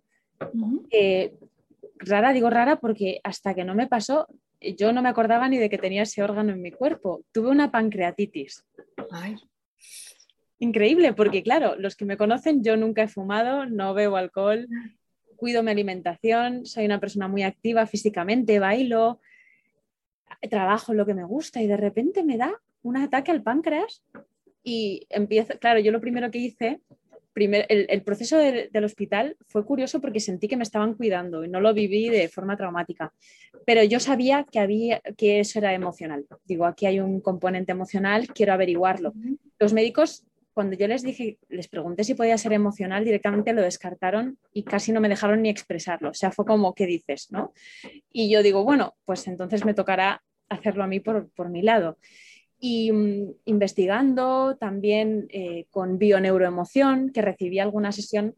rara, 1.99 2.33
digo 2.33 2.51
rara 2.51 2.77
porque 2.77 3.21
hasta 3.25 3.55
que 3.55 3.65
no 3.65 3.75
me 3.75 3.87
pasó, 3.87 4.27
yo 4.61 4.93
no 4.93 5.03
me 5.03 5.09
acordaba 5.09 5.49
ni 5.49 5.59
de 5.59 5.69
que 5.69 5.79
tenía 5.79 6.03
ese 6.03 6.23
órgano 6.23 6.53
en 6.53 6.63
mi 6.63 6.71
cuerpo. 6.71 7.23
Tuve 7.33 7.51
una 7.51 7.71
pancreatitis. 7.71 8.65
Increíble, 10.59 11.13
porque 11.13 11.43
claro, 11.43 11.77
los 11.77 11.97
que 11.97 12.07
me 12.07 12.17
conocen, 12.17 12.65
yo 12.65 12.77
nunca 12.77 13.03
he 13.03 13.09
fumado, 13.09 13.67
no 13.67 13.93
bebo 13.93 14.17
alcohol, 14.17 14.67
cuido 15.37 15.63
mi 15.63 15.71
alimentación, 15.71 16.65
soy 16.65 16.87
una 16.87 16.99
persona 16.99 17.29
muy 17.29 17.43
activa 17.43 17.87
físicamente, 17.87 18.59
bailo, 18.59 19.21
trabajo 20.49 20.95
lo 20.95 21.05
que 21.05 21.15
me 21.15 21.25
gusta 21.25 21.61
y 21.61 21.67
de 21.67 21.77
repente 21.77 22.25
me 22.25 22.37
da 22.37 22.53
un 22.83 22.97
ataque 22.97 23.31
al 23.31 23.43
páncreas 23.43 24.03
y 24.66 25.06
empiezo, 25.11 25.56
claro, 25.61 25.78
yo 25.78 25.92
lo 25.92 26.00
primero 26.00 26.28
que 26.28 26.38
hice 26.38 26.80
el, 27.37 28.02
proceso 28.02 28.37
del 28.37 28.85
hospital 28.85 29.37
fue 29.46 29.64
curioso 29.64 30.00
porque 30.00 30.18
sentí 30.18 30.49
que 30.49 30.56
me 30.56 30.64
estaban 30.64 30.94
cuidando 30.94 31.44
y 31.44 31.49
no 31.49 31.61
lo 31.61 31.73
viví 31.73 32.08
de 32.08 32.28
forma 32.28 32.56
traumática, 32.56 33.12
pero 33.64 33.85
yo 33.85 34.00
sabía 34.00 34.44
que, 34.50 34.58
había, 34.58 35.00
que 35.16 35.38
eso 35.38 35.61
era 35.61 35.73
emocional. 35.73 36.26
Digo, 36.44 36.64
aquí 36.64 36.87
hay 36.87 36.99
un 36.99 37.20
componente 37.20 37.70
emocional, 37.70 38.26
quiero 38.28 38.54
averiguarlo. 38.54 39.12
Los 39.61 39.73
médicos, 39.73 40.25
cuando 40.52 40.76
yo 40.76 40.88
les 40.88 41.02
dije, 41.02 41.38
les 41.49 41.68
pregunté 41.68 42.02
si 42.02 42.14
podía 42.14 42.37
ser 42.37 42.52
emocional, 42.52 43.04
directamente 43.04 43.52
lo 43.52 43.62
descartaron 43.62 44.37
y 44.52 44.64
casi 44.64 44.90
no 44.90 45.00
me 45.00 45.08
dejaron 45.08 45.42
ni 45.42 45.49
expresarlo. 45.49 46.11
O 46.11 46.14
sea, 46.14 46.32
fue 46.32 46.44
como, 46.44 46.75
¿qué 46.75 46.87
dices? 46.87 47.30
¿no? 47.30 47.52
Y 48.11 48.30
yo 48.30 48.42
digo, 48.42 48.64
bueno, 48.64 48.96
pues 49.04 49.28
entonces 49.28 49.64
me 49.64 49.75
tocará 49.75 50.25
hacerlo 50.49 50.82
a 50.82 50.88
mí 50.88 50.99
por, 50.99 51.28
por 51.30 51.50
mi 51.50 51.62
lado 51.62 51.99
y 52.59 52.93
mm, 52.93 53.35
investigando 53.45 54.57
también 54.57 55.29
eh, 55.31 55.67
con 55.71 55.99
bioneuroemoción, 55.99 57.11
que 57.11 57.23
recibí 57.23 57.59
alguna 57.59 57.93
sesión, 57.93 58.35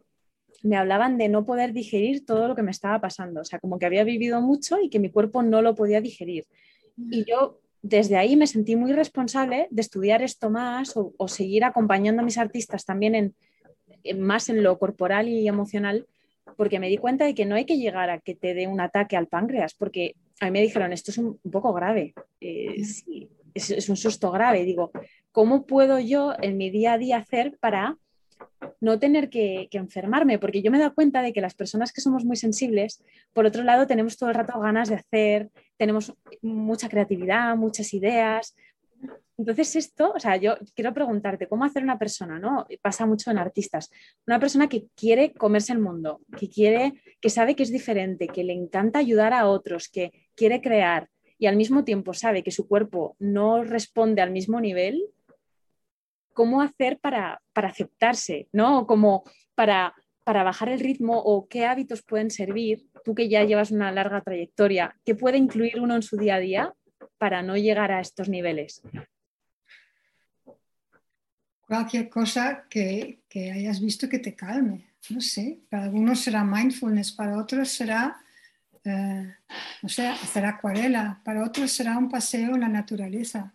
me 0.62 0.76
hablaban 0.76 1.18
de 1.18 1.28
no 1.28 1.44
poder 1.44 1.72
digerir 1.72 2.24
todo 2.26 2.48
lo 2.48 2.56
que 2.56 2.62
me 2.62 2.70
estaba 2.70 3.00
pasando, 3.00 3.42
o 3.42 3.44
sea, 3.44 3.60
como 3.60 3.78
que 3.78 3.86
había 3.86 4.04
vivido 4.04 4.40
mucho 4.40 4.78
y 4.80 4.90
que 4.90 4.98
mi 4.98 5.10
cuerpo 5.10 5.42
no 5.42 5.62
lo 5.62 5.74
podía 5.74 6.00
digerir. 6.00 6.46
Y 6.96 7.24
yo 7.24 7.60
desde 7.80 8.16
ahí 8.16 8.34
me 8.34 8.48
sentí 8.48 8.74
muy 8.74 8.92
responsable 8.92 9.68
de 9.70 9.80
estudiar 9.80 10.22
esto 10.22 10.50
más 10.50 10.94
o, 10.96 11.28
seguir 11.28 11.64
acompañando 11.64 12.22
a 12.22 12.24
mis 12.24 12.38
artistas 12.38 12.84
también 12.84 13.14
en, 14.04 14.20
más 14.20 14.48
en 14.48 14.64
lo 14.64 14.78
corporal 14.78 15.28
y 15.28 15.46
emocional, 15.46 16.06
porque 16.56 16.80
me 16.80 16.88
di 16.88 16.96
cuenta 16.96 17.24
de 17.24 17.34
que 17.34 17.46
no 17.46 17.54
hay 17.54 17.64
que 17.64 17.78
llegar 17.78 18.10
a 18.10 18.18
que 18.18 18.34
te 18.34 18.54
dé 18.54 18.66
un 18.66 18.80
ataque 18.80 19.16
al 19.16 19.28
páncreas, 19.28 19.74
porque 19.74 20.16
a 20.40 20.46
mí 20.46 20.50
me 20.50 20.62
dijeron, 20.62 20.92
esto 20.92 21.12
es 21.12 21.18
un, 21.18 21.38
poco 21.52 21.72
grave. 21.72 22.14
Eh, 22.40 22.82
es, 23.58 23.88
un 23.88 23.96
susto 23.96 24.30
grave. 24.30 24.64
Digo, 24.64 24.90
¿cómo 25.32 25.66
puedo 25.66 25.98
yo 25.98 26.34
en 26.40 26.56
mi 26.56 26.70
día 26.70 26.94
a 26.94 26.98
día 26.98 27.18
hacer 27.18 27.58
para 27.60 27.96
no 28.80 28.98
tener 28.98 29.28
que, 29.28 29.68
enfermarme? 29.72 30.38
Porque 30.38 30.62
yo 30.62 30.70
me 30.70 30.78
he 30.78 30.80
dado 30.80 30.94
cuenta 30.94 31.22
de 31.22 31.32
que 31.32 31.40
las 31.40 31.54
personas 31.54 31.92
que 31.92 32.00
somos 32.00 32.24
muy 32.24 32.36
sensibles, 32.36 33.04
por 33.32 33.46
otro 33.46 33.62
lado, 33.62 33.86
tenemos 33.86 34.16
todo 34.16 34.30
el 34.30 34.36
rato 34.36 34.58
ganas 34.60 34.88
de 34.88 34.96
hacer, 34.96 35.50
tenemos 35.76 36.14
mucha 36.42 36.88
creatividad, 36.88 37.56
muchas 37.56 37.92
ideas. 37.94 38.54
Entonces 39.36 39.76
esto, 39.76 40.12
o 40.16 40.18
sea, 40.18 40.36
yo 40.36 40.56
quiero 40.74 40.92
preguntarte, 40.92 41.46
¿cómo 41.46 41.64
hacer 41.64 41.84
una 41.84 41.98
persona, 41.98 42.40
no? 42.40 42.66
Pasa 42.82 43.06
mucho 43.06 43.30
en 43.30 43.38
artistas, 43.38 43.90
una 44.26 44.40
persona 44.40 44.68
que 44.68 44.86
quiere 44.96 45.32
comerse 45.32 45.72
el 45.72 45.78
mundo, 45.78 46.20
que 46.36 46.48
quiere, 46.48 46.94
que 47.20 47.30
sabe 47.30 47.54
que 47.54 47.62
es 47.62 47.70
diferente, 47.70 48.26
que 48.26 48.42
le 48.42 48.52
encanta 48.52 48.98
ayudar 48.98 49.32
a 49.32 49.46
otros, 49.46 49.88
que 49.88 50.10
quiere 50.34 50.60
crear, 50.60 51.08
y 51.38 51.46
al 51.46 51.56
mismo 51.56 51.84
tiempo 51.84 52.14
sabe 52.14 52.42
que 52.42 52.50
su 52.50 52.66
cuerpo 52.66 53.16
no 53.18 53.62
responde 53.64 54.22
al 54.22 54.30
mismo 54.30 54.60
nivel, 54.60 55.02
¿cómo 56.32 56.60
hacer 56.60 56.98
para, 56.98 57.40
aceptarse? 57.54 58.48
¿no? 58.52 58.86
Como 58.86 59.24
para, 59.54 59.94
para 60.24 60.42
bajar 60.42 60.68
el 60.68 60.80
ritmo 60.80 61.18
o 61.18 61.48
qué 61.48 61.66
hábitos 61.66 62.02
pueden 62.02 62.30
servir, 62.30 62.86
tú 63.04 63.14
que 63.14 63.28
ya 63.28 63.44
llevas 63.44 63.70
una 63.70 63.92
larga 63.92 64.20
trayectoria, 64.20 64.96
¿qué 65.04 65.14
puede 65.14 65.38
incluir 65.38 65.80
uno 65.80 65.96
en 65.96 66.02
su 66.02 66.16
día 66.16 66.36
a 66.36 66.40
día 66.40 66.74
para 67.18 67.42
no 67.42 67.56
llegar 67.56 67.92
a 67.92 68.00
estos 68.00 68.28
niveles? 68.28 68.82
cualquier 71.68 72.08
cosa 72.08 72.64
que, 72.68 73.20
que, 73.28 73.52
hayas 73.52 73.80
visto 73.80 74.08
que 74.08 74.18
te 74.18 74.34
calme. 74.34 74.86
No 75.10 75.20
sé, 75.20 75.60
para 75.68 75.84
algunos 75.84 76.20
será 76.20 76.42
mindfulness, 76.42 77.12
para 77.12 77.38
otros 77.38 77.68
será, 77.68 78.16
eh, 78.88 79.34
no 79.82 79.88
sé, 79.88 80.06
hacer 80.06 80.44
acuarela, 80.44 81.20
para 81.24 81.44
otros 81.44 81.70
será 81.70 81.96
un 81.98 82.08
paseo 82.08 82.54
en 82.54 82.60
la 82.60 82.68
naturaleza, 82.68 83.54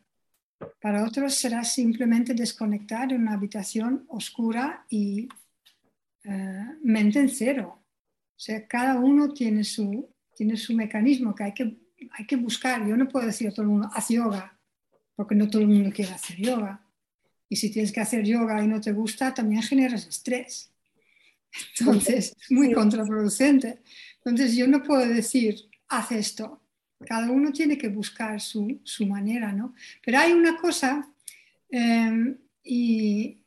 para 0.82 1.04
otros 1.04 1.36
será 1.36 1.64
simplemente 1.64 2.34
desconectar 2.34 3.12
en 3.12 3.22
una 3.22 3.34
habitación 3.34 4.06
oscura 4.08 4.86
y 4.90 5.28
eh, 6.24 6.66
mente 6.82 7.20
en 7.20 7.30
cero. 7.30 7.80
O 8.36 8.40
sea, 8.40 8.66
cada 8.68 9.00
uno 9.00 9.34
tiene 9.34 9.64
su, 9.64 10.10
tiene 10.36 10.58
su 10.58 10.74
mecanismo 10.74 11.36
que 11.36 11.44
hay, 11.44 11.54
que 11.54 11.78
hay 12.12 12.26
que 12.26 12.36
buscar. 12.36 12.86
Yo 12.86 12.96
no 12.98 13.08
puedo 13.08 13.26
decir 13.26 13.48
a 13.48 13.52
todo 13.52 13.64
el 13.64 13.70
mundo, 13.70 13.90
haz 13.94 14.10
yoga, 14.10 14.58
porque 15.16 15.36
no 15.36 15.50
todo 15.50 15.62
el 15.62 15.68
mundo 15.68 15.92
quiere 15.94 16.14
hacer 16.14 16.38
yoga. 16.38 16.86
Y 17.50 17.56
si 17.56 17.70
tienes 17.72 17.92
que 17.92 18.02
hacer 18.02 18.24
yoga 18.24 18.64
y 18.64 18.68
no 18.68 18.82
te 18.82 18.92
gusta, 18.92 19.34
también 19.34 19.62
generas 19.62 20.08
estrés. 20.08 20.72
Entonces, 21.80 22.36
es 22.42 22.52
muy 22.52 22.74
contraproducente. 22.74 23.82
Entonces, 24.26 24.56
yo 24.56 24.68
no 24.68 24.82
puedo 24.84 25.06
decir, 25.06 25.70
haz 25.90 26.12
esto. 26.12 26.62
Cada 27.06 27.30
uno 27.30 27.52
tiene 27.52 27.78
que 27.78 27.90
buscar 27.90 28.40
su, 28.40 28.80
su 28.84 29.06
manera, 29.06 29.52
¿no? 29.52 29.76
Pero 30.04 30.20
hay 30.20 30.32
una 30.32 30.56
cosa, 30.58 31.10
eh, 31.70 32.38
y 32.64 33.44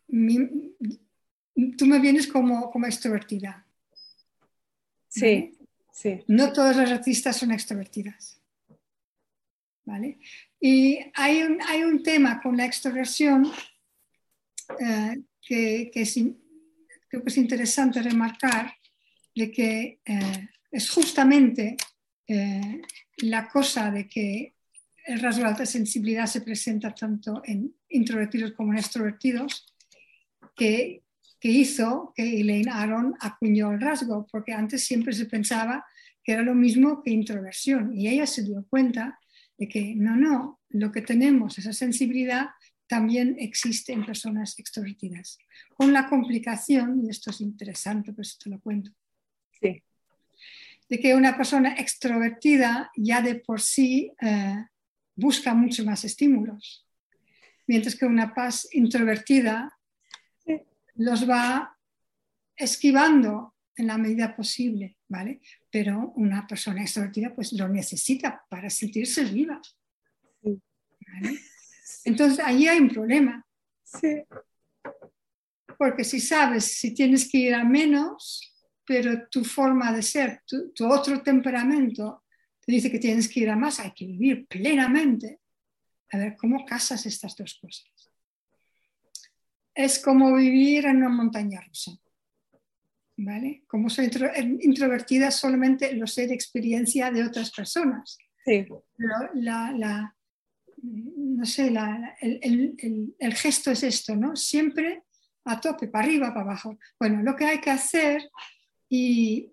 tú 1.77 1.87
me 1.87 1.99
vienes 1.99 2.27
como, 2.27 2.71
como 2.71 2.87
extrovertida. 2.87 3.67
Sí, 5.09 5.57
sí. 5.93 6.23
No 6.29 6.53
todas 6.53 6.77
las 6.77 6.91
artistas 6.91 7.37
son 7.37 7.53
extrovertidas. 7.53 8.41
¿Vale? 9.85 10.19
Y 10.61 10.99
hay 11.15 11.43
un, 11.43 11.59
hay 11.63 11.85
un 11.85 12.03
tema 12.03 12.43
con 12.43 12.57
la 12.57 12.67
extroversión 12.67 13.51
eh, 14.81 15.23
que, 15.41 15.91
que 15.93 16.03
es, 16.03 16.19
creo 17.09 17.23
que 17.23 17.31
es 17.31 17.37
interesante 17.39 18.03
remarcar 18.03 18.75
de 19.35 19.53
que 19.53 20.01
eh, 20.05 20.49
es 20.77 20.91
justamente 20.91 21.77
eh, 22.27 22.83
la 23.19 23.49
cosa 23.49 23.91
de 23.91 24.07
que 24.07 24.55
el 25.07 25.21
rasgo 25.21 25.43
de 25.45 25.49
alta 25.49 25.65
sensibilidad 25.65 26.27
se 26.27 26.43
presenta 26.43 26.95
tanto 26.95 27.41
en 27.45 27.75
introvertidos 27.89 28.53
como 28.53 28.73
en 28.73 28.79
extrovertidos, 28.79 29.65
que, 30.55 31.03
que 31.41 31.49
hizo 31.49 32.13
que 32.15 32.41
Elaine 32.41 32.71
Aron 32.71 33.15
acuñó 33.21 33.73
el 33.73 33.81
rasgo, 33.81 34.27
porque 34.31 34.53
antes 34.53 34.85
siempre 34.85 35.15
se 35.15 35.25
pensaba 35.25 35.87
que 36.23 36.33
era 36.33 36.43
lo 36.43 36.55
mismo 36.55 37.03
que 37.03 37.11
introversión, 37.11 37.97
y 37.97 38.09
ella 38.09 38.27
se 38.27 38.43
dio 38.43 38.67
cuenta 38.69 39.19
de 39.57 39.69
que 39.69 39.95
no, 39.95 40.15
no, 40.15 40.61
lo 40.69 40.93
que 40.93 41.01
tenemos, 41.01 41.57
esa 41.57 41.73
sensibilidad, 41.73 42.49
también 42.87 43.37
existe 43.39 43.95
en 43.95 44.05
personas 44.05 44.59
extrovertidas. 44.59 45.39
Con 45.75 45.95
la 45.95 46.07
complicación, 46.07 47.03
y 47.03 47.09
esto 47.09 47.31
es 47.31 47.41
interesante, 47.41 48.13
pues 48.13 48.37
te 48.39 48.51
lo 48.51 48.61
cuento, 48.61 48.91
sí. 49.59 49.83
De 50.89 51.01
que 51.01 51.15
una 51.15 51.37
persona 51.37 51.75
extrovertida 51.75 52.91
ya 52.97 53.21
de 53.23 53.37
por 53.37 53.61
sí 53.61 54.13
eh, 54.21 54.65
busca 55.15 55.55
mucho 55.55 55.85
más 55.85 56.05
estímulos, 56.05 56.87
mientras 57.67 57.97
que 57.97 58.07
una 58.07 58.35
paz 58.35 58.69
introvertida 58.73 59.73
los 60.95 61.29
va 61.29 61.77
esquivando 62.57 63.55
en 63.77 63.87
la 63.87 63.99
medida 63.99 64.35
posible, 64.35 64.97
¿vale? 65.09 65.41
Pero 65.71 66.13
una 66.17 66.47
persona 66.47 66.83
extrovertida 66.83 67.35
pues 67.35 67.53
lo 67.53 67.69
necesita 67.69 68.45
para 68.49 68.71
sentirse 68.71 69.25
viva. 69.25 69.61
¿vale? 70.43 71.39
Entonces, 72.05 72.43
allí 72.45 72.67
hay 72.69 72.79
un 72.79 72.89
problema. 72.89 73.47
Sí. 73.85 74.23
Porque 75.77 76.05
si 76.05 76.21
sabes, 76.21 76.65
si 76.65 76.95
tienes 76.95 77.31
que 77.31 77.39
ir 77.39 77.55
a 77.55 77.65
menos, 77.65 78.56
pero 78.87 79.29
tu 79.29 79.45
forma 79.45 79.93
de 79.93 80.03
ser, 80.03 80.43
tu, 80.47 80.71
tu, 80.73 80.87
otro 80.87 81.23
temperamento 81.23 82.25
te 82.61 82.73
dice 82.73 82.91
que 82.91 82.99
tienes 82.99 83.29
que 83.29 83.41
ir 83.41 83.51
a 83.51 83.57
más, 83.57 83.81
hay 83.81 83.93
que 83.93 84.07
vivir 84.07 84.47
plenamente. 84.47 85.41
A 86.13 86.19
ver, 86.19 86.37
¿cómo 86.37 86.65
casas 86.65 87.05
estas 87.07 87.37
dos 87.37 87.59
cosas? 87.61 87.91
Es 89.75 89.99
como 89.99 90.35
vivir 90.35 90.87
en 90.87 90.99
una 90.99 91.09
montaña 91.09 91.61
rusa. 91.61 91.93
¿Vale? 93.19 93.65
Como 93.67 93.89
soy 93.89 94.07
intro, 94.07 94.31
introvertida, 94.61 95.31
solamente 95.31 95.95
lo 95.95 96.07
sé 96.07 96.27
de 96.27 96.35
experiencia 96.35 97.11
de 97.11 97.25
otras 97.25 97.51
personas. 97.51 98.19
Sí. 98.45 98.67
Pero 98.97 99.31
la, 99.35 99.73
la, 99.73 100.17
no 100.83 101.45
sé, 101.47 101.71
la, 101.71 102.17
el, 102.21 102.39
el, 102.43 103.17
el, 103.19 103.35
gesto 103.35 103.71
es 103.71 103.83
esto, 103.83 104.15
¿no? 104.15 104.37
Siempre 104.37 105.05
a 105.45 105.61
tope, 105.61 105.89
para 105.89 106.05
arriba, 106.05 106.29
para 106.29 106.43
abajo. 106.43 106.79
Bueno, 106.99 107.23
lo 107.23 107.35
que 107.37 107.45
hay 107.45 107.61
que 107.61 107.71
hacer, 107.71 108.29
y 108.89 109.53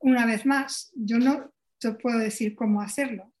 una 0.00 0.26
vez 0.26 0.46
más, 0.46 0.90
yo 0.94 1.18
no 1.18 1.52
te 1.78 1.92
puedo 1.92 2.18
decir 2.18 2.54
cómo 2.54 2.80
hacerlo, 2.80 3.32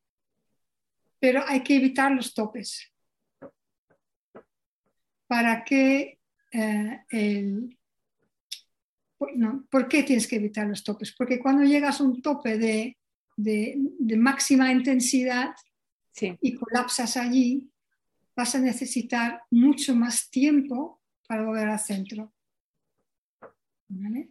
pero 1.20 1.42
hay 1.46 1.62
que 1.62 1.76
evitar 1.76 2.12
los 2.12 2.34
topes 2.34 2.92
para 5.26 5.64
que 5.64 6.18
eh, 6.52 7.04
el... 7.10 7.78
No, 9.34 9.66
¿Por 9.68 9.88
qué 9.88 10.04
tienes 10.04 10.28
que 10.28 10.36
evitar 10.36 10.66
los 10.68 10.84
topes? 10.84 11.12
Porque 11.12 11.40
cuando 11.40 11.64
llegas 11.64 12.00
a 12.00 12.04
un 12.04 12.22
tope 12.22 12.56
de, 12.56 12.96
de, 13.36 13.74
de 13.98 14.16
máxima 14.16 14.70
intensidad, 14.72 15.54
Sí. 16.12 16.36
y 16.40 16.54
colapsas 16.54 17.16
allí, 17.16 17.70
vas 18.34 18.52
a 18.56 18.58
necesitar 18.58 19.42
mucho 19.50 19.94
más 19.94 20.28
tiempo 20.30 21.00
para 21.28 21.44
volver 21.44 21.68
al 21.68 21.78
centro. 21.78 22.32
¿Vale? 23.88 24.28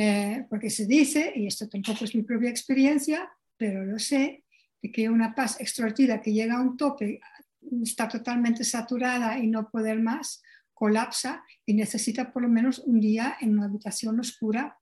Eh, 0.00 0.46
porque 0.48 0.70
se 0.70 0.86
dice, 0.86 1.32
y 1.34 1.48
esto 1.48 1.68
tampoco 1.68 2.04
es 2.04 2.14
mi 2.14 2.22
propia 2.22 2.50
experiencia, 2.50 3.28
pero 3.56 3.84
lo 3.84 3.98
sé, 3.98 4.44
de 4.80 4.92
que 4.92 5.08
una 5.08 5.34
paz 5.34 5.60
extrovertida 5.60 6.22
que 6.22 6.32
llega 6.32 6.56
a 6.56 6.60
un 6.60 6.76
tope, 6.76 7.20
está 7.82 8.06
totalmente 8.06 8.62
saturada 8.62 9.36
y 9.40 9.48
no 9.48 9.68
poder 9.68 9.98
más, 9.98 10.40
colapsa 10.72 11.42
y 11.66 11.74
necesita 11.74 12.32
por 12.32 12.42
lo 12.42 12.48
menos 12.48 12.78
un 12.78 13.00
día 13.00 13.38
en 13.40 13.58
una 13.58 13.64
habitación 13.64 14.20
oscura 14.20 14.78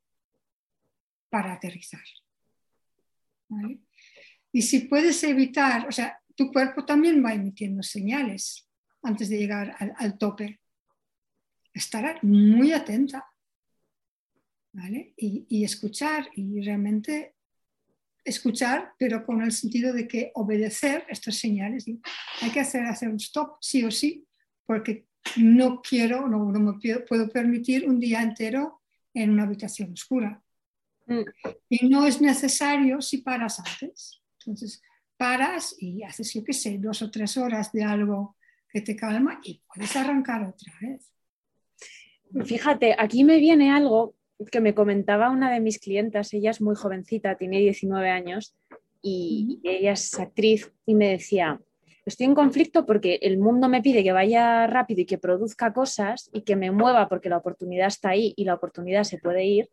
para 1.30 1.54
aterrizar. 1.54 2.04
¿Vale? 3.48 3.78
Y 4.52 4.60
si 4.60 4.80
puedes 4.80 5.24
evitar, 5.24 5.88
o 5.88 5.92
sea, 5.92 6.20
tu 6.34 6.52
cuerpo 6.52 6.84
también 6.84 7.24
va 7.24 7.32
emitiendo 7.32 7.82
señales 7.82 8.68
antes 9.02 9.30
de 9.30 9.38
llegar 9.38 9.76
al, 9.78 9.94
al 9.96 10.18
tope. 10.18 10.60
Estar 11.72 12.22
muy 12.22 12.72
atenta, 12.72 13.24
¿vale? 14.76 15.14
Y, 15.16 15.46
y, 15.48 15.64
escuchar, 15.64 16.28
y 16.34 16.60
realmente 16.60 17.34
escuchar, 18.24 18.92
pero 18.98 19.24
con 19.24 19.40
el 19.40 19.52
sentido 19.52 19.92
de 19.92 20.06
que 20.06 20.32
obedecer 20.34 21.06
estas 21.08 21.36
señales. 21.36 21.88
Y 21.88 22.00
hay 22.42 22.50
que 22.50 22.60
hacer, 22.60 22.84
hacer 22.84 23.08
un 23.08 23.16
stop, 23.16 23.56
sí 23.60 23.84
o 23.84 23.90
sí, 23.90 24.26
porque 24.66 25.06
no 25.36 25.80
quiero, 25.80 26.28
no, 26.28 26.52
no 26.52 26.60
me 26.60 26.98
puedo 27.00 27.28
permitir 27.28 27.88
un 27.88 27.98
día 27.98 28.22
entero 28.22 28.82
en 29.14 29.30
una 29.30 29.44
habitación 29.44 29.92
oscura. 29.92 30.42
Mm. 31.06 31.22
Y 31.70 31.88
no 31.88 32.06
es 32.06 32.20
necesario 32.20 33.00
si 33.00 33.18
paras 33.18 33.60
antes. 33.60 34.22
Entonces, 34.40 34.82
paras 35.16 35.74
y 35.78 36.02
haces, 36.02 36.34
yo 36.34 36.44
qué 36.44 36.52
sé, 36.52 36.76
dos 36.78 37.00
o 37.00 37.10
tres 37.10 37.38
horas 37.38 37.72
de 37.72 37.82
algo 37.82 38.36
que 38.68 38.82
te 38.82 38.94
calma 38.94 39.40
y 39.42 39.62
puedes 39.72 39.96
arrancar 39.96 40.44
otra 40.44 40.72
vez. 40.82 41.12
Fíjate, 42.44 42.94
aquí 42.98 43.24
me 43.24 43.38
viene 43.38 43.70
algo 43.70 44.16
que 44.50 44.60
me 44.60 44.74
comentaba 44.74 45.30
una 45.30 45.52
de 45.52 45.60
mis 45.60 45.78
clientas, 45.78 46.32
ella 46.34 46.50
es 46.50 46.60
muy 46.60 46.74
jovencita, 46.74 47.36
tiene 47.36 47.58
19 47.58 48.08
años 48.10 48.54
y 49.02 49.60
ella 49.64 49.92
es 49.92 50.18
actriz 50.18 50.72
y 50.84 50.94
me 50.94 51.08
decía, 51.08 51.60
estoy 52.04 52.26
en 52.26 52.34
conflicto 52.34 52.86
porque 52.86 53.18
el 53.22 53.38
mundo 53.38 53.68
me 53.68 53.82
pide 53.82 54.04
que 54.04 54.12
vaya 54.12 54.66
rápido 54.66 55.00
y 55.02 55.06
que 55.06 55.18
produzca 55.18 55.72
cosas 55.72 56.30
y 56.32 56.42
que 56.42 56.56
me 56.56 56.70
mueva 56.70 57.08
porque 57.08 57.28
la 57.28 57.38
oportunidad 57.38 57.88
está 57.88 58.10
ahí 58.10 58.34
y 58.36 58.44
la 58.44 58.54
oportunidad 58.54 59.04
se 59.04 59.18
puede 59.18 59.44
ir, 59.44 59.70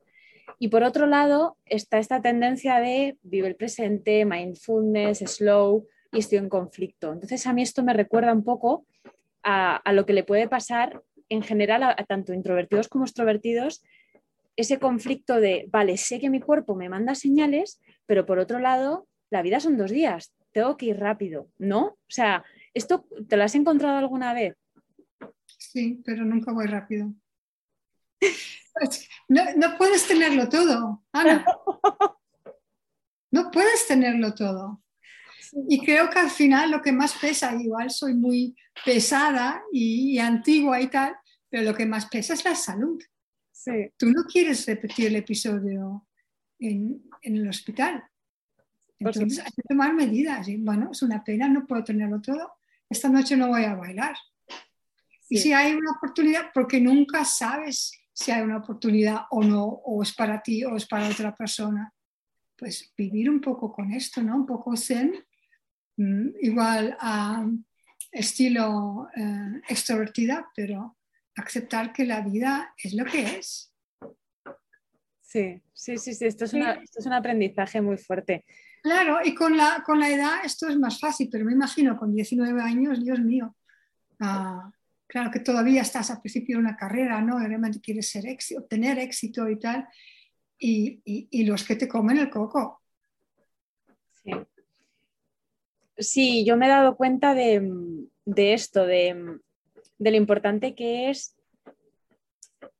y 0.59 0.69
por 0.69 0.83
otro 0.83 1.07
lado, 1.07 1.57
está 1.65 1.99
esta 1.99 2.21
tendencia 2.21 2.79
de 2.79 3.17
vive 3.23 3.47
el 3.47 3.55
presente, 3.55 4.25
mindfulness, 4.25 5.19
slow, 5.19 5.87
y 6.11 6.19
estoy 6.19 6.37
en 6.37 6.49
conflicto. 6.49 7.11
Entonces, 7.11 7.45
a 7.47 7.53
mí 7.53 7.61
esto 7.61 7.83
me 7.83 7.93
recuerda 7.93 8.33
un 8.33 8.43
poco 8.43 8.85
a, 9.41 9.75
a 9.75 9.93
lo 9.93 10.05
que 10.05 10.13
le 10.13 10.23
puede 10.23 10.47
pasar 10.47 11.01
en 11.29 11.41
general 11.41 11.83
a, 11.83 11.91
a, 11.91 12.05
tanto 12.05 12.33
introvertidos 12.33 12.87
como 12.87 13.05
extrovertidos, 13.05 13.83
ese 14.55 14.79
conflicto 14.79 15.39
de, 15.39 15.67
vale, 15.71 15.97
sé 15.97 16.19
que 16.19 16.29
mi 16.29 16.39
cuerpo 16.39 16.75
me 16.75 16.89
manda 16.89 17.15
señales, 17.15 17.81
pero 18.05 18.25
por 18.25 18.39
otro 18.39 18.59
lado, 18.59 19.07
la 19.29 19.41
vida 19.41 19.59
son 19.59 19.77
dos 19.77 19.91
días, 19.91 20.33
tengo 20.51 20.77
que 20.77 20.87
ir 20.87 20.99
rápido, 20.99 21.49
¿no? 21.57 21.85
O 21.85 21.97
sea, 22.07 22.43
¿esto 22.73 23.05
te 23.27 23.37
lo 23.37 23.43
has 23.43 23.55
encontrado 23.55 23.97
alguna 23.97 24.33
vez? 24.33 24.55
Sí, 25.57 26.01
pero 26.05 26.23
nunca 26.23 26.51
voy 26.51 26.67
rápido. 26.67 27.13
No, 29.27 29.43
no, 29.55 29.77
puedes 29.77 30.07
tenerlo 30.07 30.49
todo, 30.49 31.03
Ana. 31.11 31.45
No 33.31 33.49
puedes 33.51 33.87
tenerlo 33.87 34.33
todo. 34.33 34.83
Y 35.67 35.83
creo 35.83 36.09
que 36.09 36.19
al 36.19 36.29
final 36.29 36.71
lo 36.71 36.81
que 36.81 36.91
más 36.91 37.13
pesa, 37.13 37.55
igual 37.55 37.89
soy 37.89 38.13
muy 38.13 38.55
pesada 38.85 39.63
y, 39.71 40.13
y 40.13 40.19
antigua 40.19 40.81
y 40.81 40.87
tal, 40.87 41.15
pero 41.49 41.63
lo 41.63 41.75
que 41.75 41.85
más 41.85 42.07
pesa 42.07 42.33
es 42.33 42.43
la 42.45 42.55
salud. 42.55 43.01
Sí. 43.63 43.91
Tú 43.97 44.09
no 44.11 44.23
quieres 44.25 44.65
repetir 44.65 45.07
el 45.07 45.15
episodio 45.15 46.05
en, 46.59 47.03
en 47.21 47.37
el 47.37 47.47
hospital. 47.47 48.03
Entonces 48.99 49.39
hay 49.39 49.51
que 49.55 49.61
tomar 49.67 49.93
medidas. 49.93 50.47
Y, 50.47 50.57
bueno, 50.57 50.89
es 50.91 51.01
una 51.01 51.23
pena, 51.23 51.47
no 51.47 51.65
puedo 51.65 51.83
tenerlo 51.83 52.21
todo. 52.21 52.53
Esta 52.89 53.09
noche 53.09 53.37
no 53.37 53.47
voy 53.47 53.63
a 53.63 53.75
bailar. 53.75 54.15
Y 55.29 55.37
Sí. 55.37 55.43
si 55.43 55.53
hay 55.53 55.73
una 55.73 55.91
oportunidad, 55.91 56.51
porque 56.53 56.79
nunca 56.81 57.23
sabes 57.25 57.91
si 58.11 58.31
hay 58.31 58.41
una 58.43 58.57
oportunidad 58.57 59.21
o 59.31 59.43
no, 59.43 59.63
o 59.65 60.03
es 60.03 60.13
para 60.13 60.41
ti 60.41 60.63
o 60.63 60.75
es 60.75 60.85
para 60.85 61.07
otra 61.09 61.33
persona, 61.35 61.91
pues 62.57 62.93
vivir 62.97 63.29
un 63.29 63.41
poco 63.41 63.71
con 63.71 63.91
esto, 63.91 64.21
¿no? 64.21 64.35
Un 64.35 64.45
poco 64.45 64.75
zen, 64.77 65.13
mm, 65.97 66.27
igual 66.41 66.95
a 66.99 67.45
estilo 68.11 69.09
eh, 69.15 69.61
extrovertida, 69.67 70.49
pero 70.55 70.97
aceptar 71.35 71.91
que 71.93 72.05
la 72.05 72.21
vida 72.21 72.73
es 72.77 72.93
lo 72.93 73.05
que 73.05 73.37
es. 73.37 73.73
Sí, 75.21 75.61
sí, 75.73 75.97
sí, 75.97 76.13
sí, 76.13 76.25
Esto, 76.25 76.45
es 76.45 76.53
una- 76.53 76.73
esto 76.73 76.99
es 76.99 77.05
un 77.07 77.13
aprendizaje 77.13 77.81
muy 77.81 77.97
fuerte. 77.97 78.45
Claro, 78.83 79.19
y 79.23 79.33
con 79.33 79.57
la, 79.57 79.81
con 79.85 79.99
la 79.99 80.09
edad 80.09 80.45
esto 80.45 80.67
es 80.67 80.77
más 80.77 80.99
fácil, 80.99 81.29
pero 81.31 81.45
me 81.45 81.53
imagino 81.53 81.97
con 81.97 82.13
19 82.13 82.61
años, 82.61 83.03
Dios 83.03 83.19
mío, 83.19 83.55
ah, 84.19 84.71
claro 85.07 85.31
que 85.31 85.39
todavía 85.39 85.81
estás 85.81 86.11
al 86.11 86.19
principio 86.21 86.57
de 86.57 86.63
una 86.63 86.75
carrera, 86.75 87.21
¿no? 87.21 87.39
Realmente 87.39 87.79
quieres 87.79 88.09
ser 88.09 88.27
éxito, 88.27 88.61
obtener 88.61 88.99
éxito 88.99 89.49
y 89.49 89.57
tal, 89.57 89.87
y, 90.59 91.01
y- 91.05 91.27
y 91.31 91.45
los 91.45 91.63
que 91.63 91.75
te 91.77 91.87
comen 91.87 92.17
el 92.17 92.29
coco. 92.29 92.81
Sí. 94.23 94.31
Sí, 95.97 96.45
yo 96.45 96.57
me 96.57 96.65
he 96.65 96.69
dado 96.69 96.95
cuenta 96.97 97.33
de, 97.33 97.69
de 98.25 98.53
esto, 98.53 98.85
de, 98.85 99.39
de 99.97 100.11
lo 100.11 100.17
importante 100.17 100.75
que 100.75 101.09
es 101.09 101.35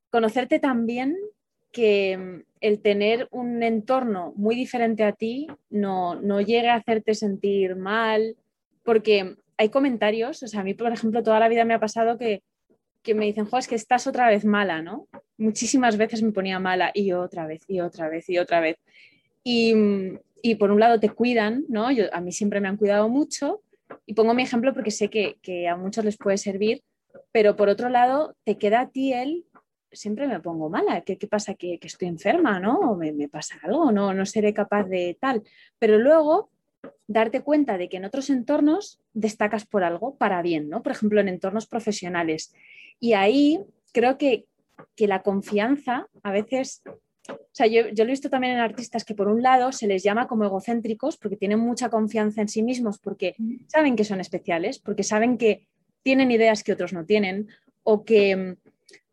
conocerte 0.09 0.59
tan 0.59 0.85
bien 0.85 1.15
que 1.71 2.43
el 2.61 2.81
tener 2.81 3.27
un 3.31 3.63
entorno 3.63 4.31
muy 4.35 4.55
diferente 4.55 5.03
a 5.03 5.13
ti 5.13 5.47
no, 5.69 6.15
no 6.15 6.39
llegue 6.39 6.69
a 6.69 6.75
hacerte 6.75 7.15
sentir 7.15 7.75
mal, 7.75 8.37
porque 8.83 9.35
hay 9.57 9.69
comentarios, 9.69 10.43
o 10.43 10.47
sea, 10.47 10.61
a 10.61 10.63
mí, 10.63 10.73
por 10.73 10.91
ejemplo, 10.91 11.23
toda 11.23 11.39
la 11.39 11.49
vida 11.49 11.65
me 11.65 11.73
ha 11.73 11.79
pasado 11.79 12.17
que, 12.17 12.43
que 13.01 13.13
me 13.15 13.25
dicen, 13.25 13.45
jo, 13.45 13.57
es 13.57 13.67
que 13.67 13.75
estás 13.75 14.07
otra 14.07 14.27
vez 14.27 14.45
mala, 14.45 14.81
¿no? 14.81 15.07
Muchísimas 15.37 15.97
veces 15.97 16.21
me 16.21 16.31
ponía 16.31 16.59
mala 16.59 16.91
y 16.93 17.11
otra 17.11 17.47
vez, 17.47 17.63
y 17.67 17.79
otra 17.79 18.07
vez, 18.07 18.29
y 18.29 18.37
otra 18.37 18.59
vez. 18.59 18.77
Y, 19.43 19.73
y 20.41 20.55
por 20.55 20.71
un 20.71 20.79
lado 20.79 20.99
te 20.99 21.09
cuidan, 21.09 21.65
¿no? 21.69 21.87
A 21.87 22.21
mí 22.21 22.31
siempre 22.31 22.61
me 22.61 22.67
han 22.67 22.77
cuidado 22.77 23.09
mucho 23.09 23.61
y 24.05 24.13
pongo 24.13 24.33
mi 24.33 24.43
ejemplo 24.43 24.73
porque 24.73 24.91
sé 24.91 25.09
que, 25.09 25.37
que 25.41 25.67
a 25.67 25.75
muchos 25.75 26.05
les 26.05 26.17
puede 26.17 26.37
servir, 26.37 26.83
pero 27.33 27.57
por 27.57 27.67
otro 27.67 27.89
lado 27.89 28.37
te 28.45 28.57
queda 28.57 28.81
a 28.81 28.89
ti 28.89 29.11
el, 29.11 29.45
siempre 29.91 30.27
me 30.27 30.39
pongo 30.39 30.69
mala, 30.69 31.01
¿qué, 31.01 31.17
qué 31.17 31.27
pasa? 31.27 31.55
¿Que, 31.55 31.79
que 31.79 31.87
estoy 31.87 32.07
enferma, 32.07 32.59
¿no? 32.59 32.79
¿O 32.79 32.95
me, 32.95 33.11
me 33.11 33.27
pasa 33.27 33.55
algo? 33.63 33.91
¿No? 33.91 34.13
no 34.13 34.25
seré 34.25 34.53
capaz 34.53 34.83
de 34.83 35.17
tal. 35.19 35.43
Pero 35.79 35.97
luego 35.97 36.51
darte 37.07 37.41
cuenta 37.41 37.77
de 37.77 37.89
que 37.89 37.97
en 37.97 38.05
otros 38.05 38.29
entornos 38.29 39.01
destacas 39.13 39.65
por 39.65 39.83
algo 39.83 40.15
para 40.15 40.41
bien, 40.43 40.69
¿no? 40.69 40.83
Por 40.83 40.91
ejemplo, 40.91 41.19
en 41.19 41.27
entornos 41.27 41.65
profesionales. 41.65 42.53
Y 42.99 43.13
ahí 43.13 43.59
creo 43.91 44.17
que, 44.19 44.45
que 44.95 45.07
la 45.07 45.23
confianza 45.23 46.07
a 46.21 46.31
veces 46.31 46.83
o 47.29 47.39
sea, 47.53 47.67
yo, 47.67 47.87
yo, 47.93 48.03
lo 48.03 48.09
he 48.09 48.11
visto 48.11 48.29
también 48.29 48.53
en 48.53 48.59
artistas 48.59 49.05
que 49.05 49.15
por 49.15 49.29
un 49.29 49.41
lado 49.41 49.71
se 49.71 49.87
les 49.87 50.03
llama 50.03 50.27
como 50.27 50.43
egocéntricos 50.43 51.15
porque 51.15 51.37
tienen 51.37 51.59
mucha 51.59 51.89
confianza 51.89 52.41
en 52.41 52.49
sí 52.49 52.63
mismos, 52.63 52.99
porque 52.99 53.35
saben 53.67 53.95
que 53.95 54.03
son 54.03 54.19
especiales, 54.19 54.79
porque 54.79 55.03
saben 55.03 55.37
que 55.37 55.65
tienen 56.03 56.31
ideas 56.31 56.63
que 56.63 56.73
otros 56.73 56.93
no 56.93 57.05
tienen 57.05 57.47
o 57.83 58.05
que 58.05 58.35
um, 58.35 58.55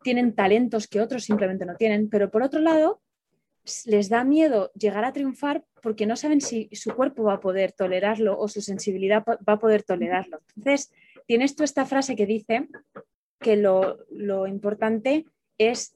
tienen 0.03 0.33
talentos 0.33 0.87
que 0.87 1.01
otros 1.01 1.23
simplemente 1.23 1.65
no 1.65 1.75
tienen, 1.75 2.09
pero 2.09 2.29
por 2.29 2.43
otro 2.43 2.59
lado 2.59 3.01
les 3.85 4.09
da 4.09 4.23
miedo 4.23 4.71
llegar 4.73 5.05
a 5.05 5.13
triunfar 5.13 5.63
porque 5.81 6.05
no 6.05 6.15
saben 6.15 6.41
si 6.41 6.69
su 6.71 6.95
cuerpo 6.95 7.23
va 7.23 7.33
a 7.33 7.39
poder 7.39 7.71
tolerarlo 7.71 8.37
o 8.37 8.47
su 8.47 8.61
sensibilidad 8.61 9.23
va 9.25 9.53
a 9.53 9.59
poder 9.59 9.83
tolerarlo. 9.83 10.41
Entonces, 10.55 10.91
tienes 11.27 11.55
tú 11.55 11.63
esta 11.63 11.85
frase 11.85 12.15
que 12.15 12.25
dice 12.25 12.67
que 13.39 13.55
lo, 13.55 14.05
lo 14.09 14.47
importante 14.47 15.25
es... 15.57 15.95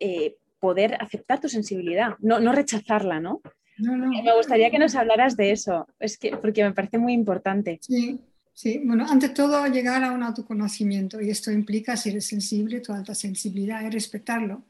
Eh, 0.00 0.36
poder 0.60 0.96
aceptar 1.00 1.40
tu 1.40 1.48
sensibilidad, 1.48 2.16
no, 2.20 2.40
no 2.40 2.52
rechazarla, 2.52 3.20
¿no? 3.20 3.40
No, 3.78 3.96
no. 3.96 4.08
Me 4.08 4.34
gustaría 4.34 4.70
que 4.70 4.78
nos 4.78 4.96
hablaras 4.96 5.36
de 5.36 5.52
eso, 5.52 5.86
es 6.00 6.18
que, 6.18 6.36
porque 6.36 6.64
me 6.64 6.72
parece 6.72 6.98
muy 6.98 7.12
importante. 7.12 7.78
Sí, 7.80 8.18
sí. 8.58 8.80
Bueno, 8.84 9.06
ante 9.08 9.28
todo 9.28 9.64
llegar 9.68 10.02
a 10.02 10.10
un 10.10 10.24
autoconocimiento 10.24 11.20
y 11.20 11.30
esto 11.30 11.52
implica 11.52 11.96
si 11.96 12.08
eres 12.08 12.26
sensible, 12.26 12.80
tu 12.80 12.92
alta 12.92 13.14
sensibilidad 13.14 13.82
y 13.82 13.90
respetarlo. 13.90 14.64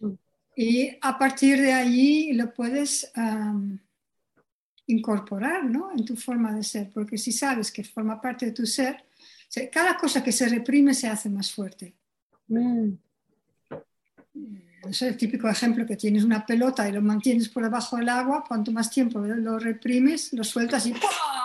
Mm. 0.00 0.12
Y 0.54 0.98
a 1.00 1.18
partir 1.18 1.58
de 1.62 1.72
allí 1.72 2.34
lo 2.34 2.52
puedes 2.52 3.10
um, 3.16 3.78
incorporar 4.86 5.64
¿no? 5.64 5.90
en 5.96 6.04
tu 6.04 6.14
forma 6.14 6.54
de 6.54 6.62
ser, 6.62 6.90
porque 6.92 7.16
si 7.16 7.32
sabes 7.32 7.72
que 7.72 7.84
forma 7.84 8.20
parte 8.20 8.46
de 8.46 8.52
tu 8.52 8.66
ser, 8.66 8.96
o 8.96 9.48
sea, 9.48 9.70
cada 9.70 9.96
cosa 9.96 10.22
que 10.22 10.32
se 10.32 10.46
reprime 10.48 10.92
se 10.92 11.08
hace 11.08 11.30
más 11.30 11.50
fuerte. 11.50 11.94
Mm. 12.48 12.90
Es 14.90 15.00
el 15.00 15.16
típico 15.16 15.48
ejemplo 15.48 15.86
que 15.86 15.96
tienes 15.96 16.22
una 16.22 16.44
pelota 16.44 16.86
y 16.86 16.92
lo 16.92 17.00
mantienes 17.00 17.48
por 17.48 17.62
debajo 17.62 17.96
del 17.96 18.10
agua, 18.10 18.44
cuanto 18.46 18.72
más 18.72 18.90
tiempo 18.90 19.20
lo 19.20 19.58
reprimes, 19.58 20.34
lo 20.34 20.44
sueltas 20.44 20.86
y 20.86 20.92
¡pua! 20.92 21.35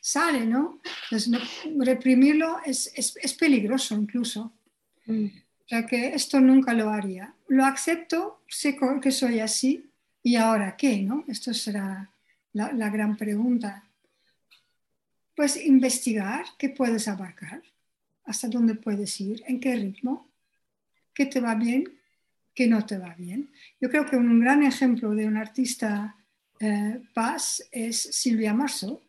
Sale, 0.00 0.46
¿no? 0.46 0.80
Entonces, 1.04 1.28
no, 1.28 1.84
reprimirlo 1.84 2.58
es, 2.64 2.92
es, 2.96 3.16
es, 3.22 3.34
peligroso 3.34 3.94
incluso. 3.94 4.52
Mm. 5.06 5.26
O 5.26 5.68
sea 5.68 5.86
que 5.86 6.14
esto 6.14 6.40
nunca 6.40 6.72
lo 6.72 6.90
haría. 6.90 7.34
Lo 7.48 7.64
acepto, 7.64 8.42
sé 8.48 8.76
que 9.00 9.12
soy 9.12 9.40
así, 9.40 9.90
¿y 10.22 10.36
ahora 10.36 10.76
qué? 10.76 11.02
¿no? 11.02 11.24
Esto 11.28 11.54
será 11.54 12.10
la, 12.52 12.72
la 12.72 12.90
gran 12.90 13.16
pregunta. 13.16 13.84
Pues 15.36 15.56
investigar 15.64 16.44
qué 16.58 16.70
puedes 16.70 17.08
abarcar, 17.08 17.62
hasta 18.24 18.48
dónde 18.48 18.74
puedes 18.74 19.20
ir, 19.20 19.42
en 19.46 19.60
qué 19.60 19.76
ritmo, 19.76 20.28
qué 21.14 21.26
te 21.26 21.40
va 21.40 21.54
bien, 21.54 21.84
que 22.54 22.66
no 22.66 22.84
te 22.84 22.98
va 22.98 23.14
bien. 23.14 23.50
Yo 23.80 23.88
creo 23.88 24.06
que 24.06 24.16
un 24.16 24.40
gran 24.40 24.62
ejemplo 24.62 25.14
de 25.14 25.26
un 25.26 25.36
artista 25.36 26.16
eh, 26.58 27.00
paz 27.14 27.66
es 27.70 27.98
Silvia 28.00 28.52
Marceau. 28.52 29.00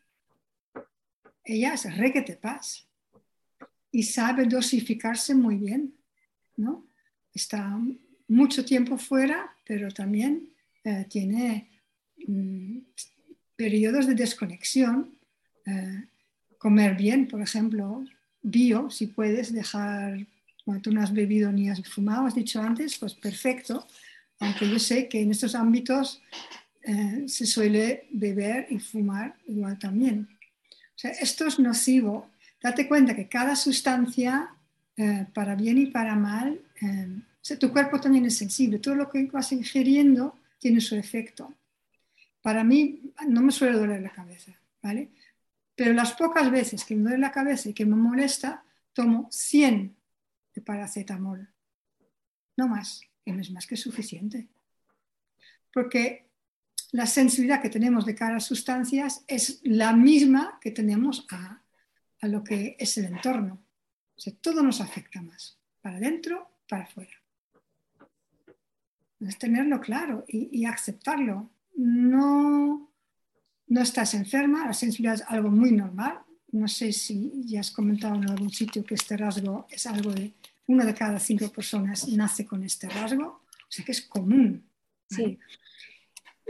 Ella 1.43 1.73
es 1.73 1.95
requete 1.97 2.35
paz 2.35 2.87
y 3.91 4.03
sabe 4.03 4.45
dosificarse 4.45 5.35
muy 5.35 5.55
bien, 5.57 5.93
¿no? 6.55 6.85
Está 7.33 7.79
mucho 8.27 8.63
tiempo 8.63 8.97
fuera, 8.97 9.53
pero 9.65 9.91
también 9.91 10.49
eh, 10.83 11.05
tiene 11.09 11.69
mm, 12.27 12.77
periodos 13.55 14.07
de 14.07 14.15
desconexión. 14.15 15.17
Eh, 15.65 16.05
comer 16.57 16.95
bien, 16.95 17.27
por 17.27 17.41
ejemplo, 17.41 18.05
bio, 18.41 18.89
si 18.89 19.07
puedes 19.07 19.51
dejar 19.51 20.25
cuando 20.63 20.83
tú 20.83 20.91
no 20.91 21.01
has 21.01 21.13
bebido 21.13 21.51
ni 21.51 21.69
has 21.69 21.81
fumado, 21.89 22.27
has 22.27 22.35
dicho 22.35 22.61
antes, 22.61 22.97
pues 22.97 23.15
perfecto, 23.15 23.87
aunque 24.39 24.69
yo 24.69 24.79
sé 24.79 25.07
que 25.07 25.21
en 25.21 25.31
estos 25.31 25.55
ámbitos 25.55 26.21
eh, 26.83 27.23
se 27.27 27.45
suele 27.45 28.07
beber 28.11 28.67
y 28.69 28.79
fumar 28.79 29.35
igual 29.47 29.77
también. 29.77 30.27
O 30.95 30.99
sea, 31.01 31.11
esto 31.11 31.47
es 31.47 31.59
nocivo. 31.59 32.29
Date 32.61 32.87
cuenta 32.87 33.15
que 33.15 33.27
cada 33.27 33.55
sustancia, 33.55 34.53
eh, 34.97 35.25
para 35.33 35.55
bien 35.55 35.77
y 35.77 35.87
para 35.87 36.15
mal, 36.15 36.61
eh, 36.81 37.07
o 37.09 37.43
sea, 37.43 37.57
tu 37.57 37.71
cuerpo 37.71 37.99
también 37.99 38.25
es 38.25 38.37
sensible. 38.37 38.79
Todo 38.79 38.95
lo 38.95 39.09
que 39.09 39.25
vas 39.25 39.51
ingiriendo 39.51 40.37
tiene 40.59 40.79
su 40.79 40.95
efecto. 40.95 41.53
Para 42.41 42.63
mí 42.63 43.13
no 43.27 43.41
me 43.41 43.51
suele 43.51 43.77
doler 43.77 44.01
la 44.01 44.11
cabeza, 44.11 44.51
¿vale? 44.81 45.09
Pero 45.75 45.93
las 45.93 46.13
pocas 46.13 46.51
veces 46.51 46.85
que 46.85 46.95
me 46.95 47.03
duele 47.03 47.17
la 47.17 47.31
cabeza 47.31 47.69
y 47.69 47.73
que 47.73 47.85
me 47.85 47.95
molesta, 47.95 48.63
tomo 48.93 49.27
100 49.31 49.95
de 50.53 50.61
paracetamol. 50.61 51.49
No 52.57 52.67
más, 52.67 53.01
y 53.25 53.31
no 53.31 53.41
es 53.41 53.51
más 53.51 53.65
que 53.65 53.77
suficiente. 53.77 54.47
Porque 55.73 56.30
la 56.91 57.05
sensibilidad 57.05 57.61
que 57.61 57.69
tenemos 57.69 58.05
de 58.05 58.15
cara 58.15 58.37
a 58.37 58.39
sustancias 58.41 59.23
es 59.27 59.61
la 59.63 59.93
misma 59.93 60.59
que 60.61 60.71
tenemos 60.71 61.25
a, 61.31 61.61
a 62.19 62.27
lo 62.27 62.43
que 62.43 62.75
es 62.79 62.97
el 62.97 63.05
entorno. 63.05 63.63
O 64.15 64.19
sea, 64.19 64.33
todo 64.41 64.61
nos 64.61 64.81
afecta 64.81 65.21
más, 65.21 65.57
para 65.81 65.97
adentro, 65.97 66.51
para 66.67 66.83
afuera. 66.83 67.11
Es 69.19 69.37
tenerlo 69.37 69.79
claro 69.79 70.25
y, 70.27 70.49
y 70.51 70.65
aceptarlo. 70.65 71.49
No, 71.75 72.91
no 73.67 73.81
estás 73.81 74.13
enferma, 74.13 74.65
la 74.65 74.73
sensibilidad 74.73 75.15
es 75.15 75.23
algo 75.27 75.49
muy 75.49 75.71
normal. 75.71 76.19
No 76.51 76.67
sé 76.67 76.91
si 76.91 77.31
ya 77.45 77.61
has 77.61 77.71
comentado 77.71 78.15
en 78.15 78.29
algún 78.29 78.51
sitio 78.51 78.83
que 78.83 78.95
este 78.95 79.15
rasgo 79.15 79.67
es 79.69 79.85
algo 79.87 80.11
de 80.11 80.33
una 80.67 80.85
de 80.85 80.93
cada 80.93 81.19
cinco 81.19 81.49
personas 81.49 82.07
nace 82.09 82.45
con 82.45 82.63
este 82.63 82.89
rasgo, 82.89 83.25
o 83.25 83.71
sea 83.71 83.85
que 83.85 83.93
es 83.93 84.01
común. 84.01 84.63
Sí. 85.09 85.39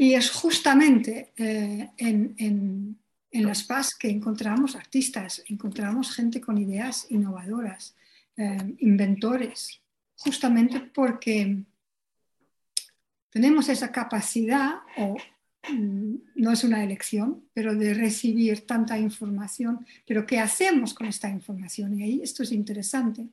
Y 0.01 0.15
es 0.15 0.31
justamente 0.31 1.31
eh, 1.37 1.91
en, 1.97 2.97
las 3.33 3.61
PAS 3.61 3.93
que 3.93 4.09
encontramos 4.09 4.75
artistas, 4.75 5.43
encontramos 5.47 6.15
gente 6.15 6.41
con 6.41 6.57
ideas 6.57 7.05
innovadoras, 7.09 7.95
eh, 8.35 8.75
inventores. 8.79 9.79
justamente 10.15 10.79
porque 10.79 11.63
tenemos 13.29 13.69
esa 13.69 13.91
capacidad, 13.91 14.79
o 14.97 15.17
mm, 15.71 16.15
no 16.33 16.51
es 16.51 16.63
una 16.63 16.83
elección, 16.83 17.45
pero 17.53 17.75
de 17.75 17.93
recibir 17.93 18.65
tanta 18.65 18.97
información, 18.97 19.85
pero 20.07 20.25
¿qué 20.25 20.39
hacemos 20.39 20.95
con 20.95 21.05
esta 21.05 21.29
información? 21.29 21.99
Y 21.99 22.03
ahí 22.05 22.21
esto 22.23 22.41
es 22.41 22.51
interesante, 22.51 23.27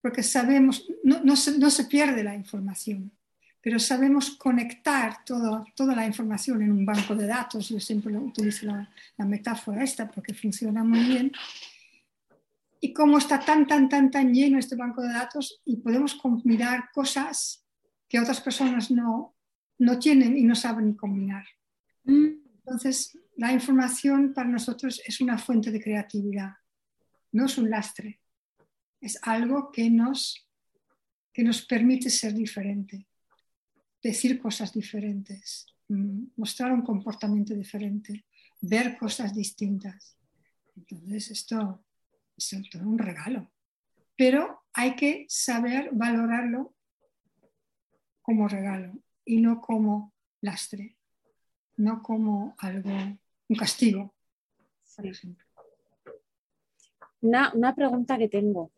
porque 0.00 0.22
sabemos, 0.22 0.86
no, 1.02 1.34
se, 1.34 1.84
pierde 1.86 2.22
la 2.22 2.36
información, 2.36 3.10
pero 3.64 3.78
sabemos 3.78 4.32
conectar 4.32 5.24
toda 5.24 5.96
la 5.96 6.04
información 6.04 6.60
en 6.60 6.70
un 6.70 6.84
banco 6.84 7.16
de 7.16 7.26
datos. 7.26 7.70
Yo 7.70 7.80
siempre 7.80 8.14
utilizo 8.14 8.66
la, 8.66 8.90
la 9.16 9.24
metáfora 9.24 9.82
esta 9.82 10.10
porque 10.10 10.34
funciona 10.34 10.84
muy 10.84 11.00
bien 11.00 11.32
y 12.78 12.92
cómo 12.92 13.16
está 13.16 13.40
tan, 13.40 13.66
tan, 13.66 13.88
tan, 13.88 14.10
tan 14.10 14.34
lleno 14.34 14.58
este 14.58 14.76
banco 14.76 15.00
de 15.00 15.14
datos 15.14 15.62
y 15.64 15.76
podemos 15.76 16.14
combinar 16.14 16.90
cosas 16.92 17.64
que 18.06 18.20
otras 18.20 18.42
personas 18.42 18.90
no, 18.90 19.34
no 19.78 19.98
tienen 19.98 20.36
y 20.36 20.42
no 20.42 20.54
saben 20.54 20.92
combinar. 20.92 21.46
Mm. 22.04 22.26
Entonces, 22.58 23.18
la 23.36 23.50
información 23.50 24.34
para 24.34 24.50
nosotros 24.50 25.00
es 25.06 25.22
una 25.22 25.38
fuente 25.38 25.70
de 25.70 25.82
creatividad, 25.82 26.52
no 27.32 27.46
es 27.46 27.56
un 27.56 27.70
lastre, 27.70 28.20
es 29.00 29.18
algo 29.22 29.72
que 29.72 29.88
nos, 29.88 30.46
que 31.32 31.42
nos 31.42 31.62
permite 31.62 32.10
ser 32.10 32.34
diferente, 32.34 33.06
decir 34.04 34.38
cosas 34.38 34.72
diferentes, 34.72 35.66
mm, 35.88 36.24
mostrar 36.36 36.72
un 36.72 36.82
comportamiento 36.82 37.54
diferente, 37.54 38.26
ver 38.60 38.98
cosas 38.98 39.34
distintas. 39.34 40.18
Entonces, 40.76 41.30
esto 41.30 41.82
es 42.36 42.54
todo 42.70 42.82
un 42.82 42.98
regalo. 42.98 43.50
Pero 44.16 44.62
hay 44.74 44.94
que 44.94 45.24
saber 45.28 45.90
valorarlo 45.92 46.74
como 48.20 48.46
regalo 48.46 48.92
y 49.24 49.40
no 49.40 49.60
como 49.60 50.12
lastre, 50.42 50.96
no 51.76 52.02
como 52.02 52.54
algo, 52.58 52.90
un 53.48 53.56
castigo, 53.56 54.14
Una, 57.22 57.52
una 57.54 57.74
pregunta 57.74 58.18
que 58.18 58.28
tengo. 58.28 58.70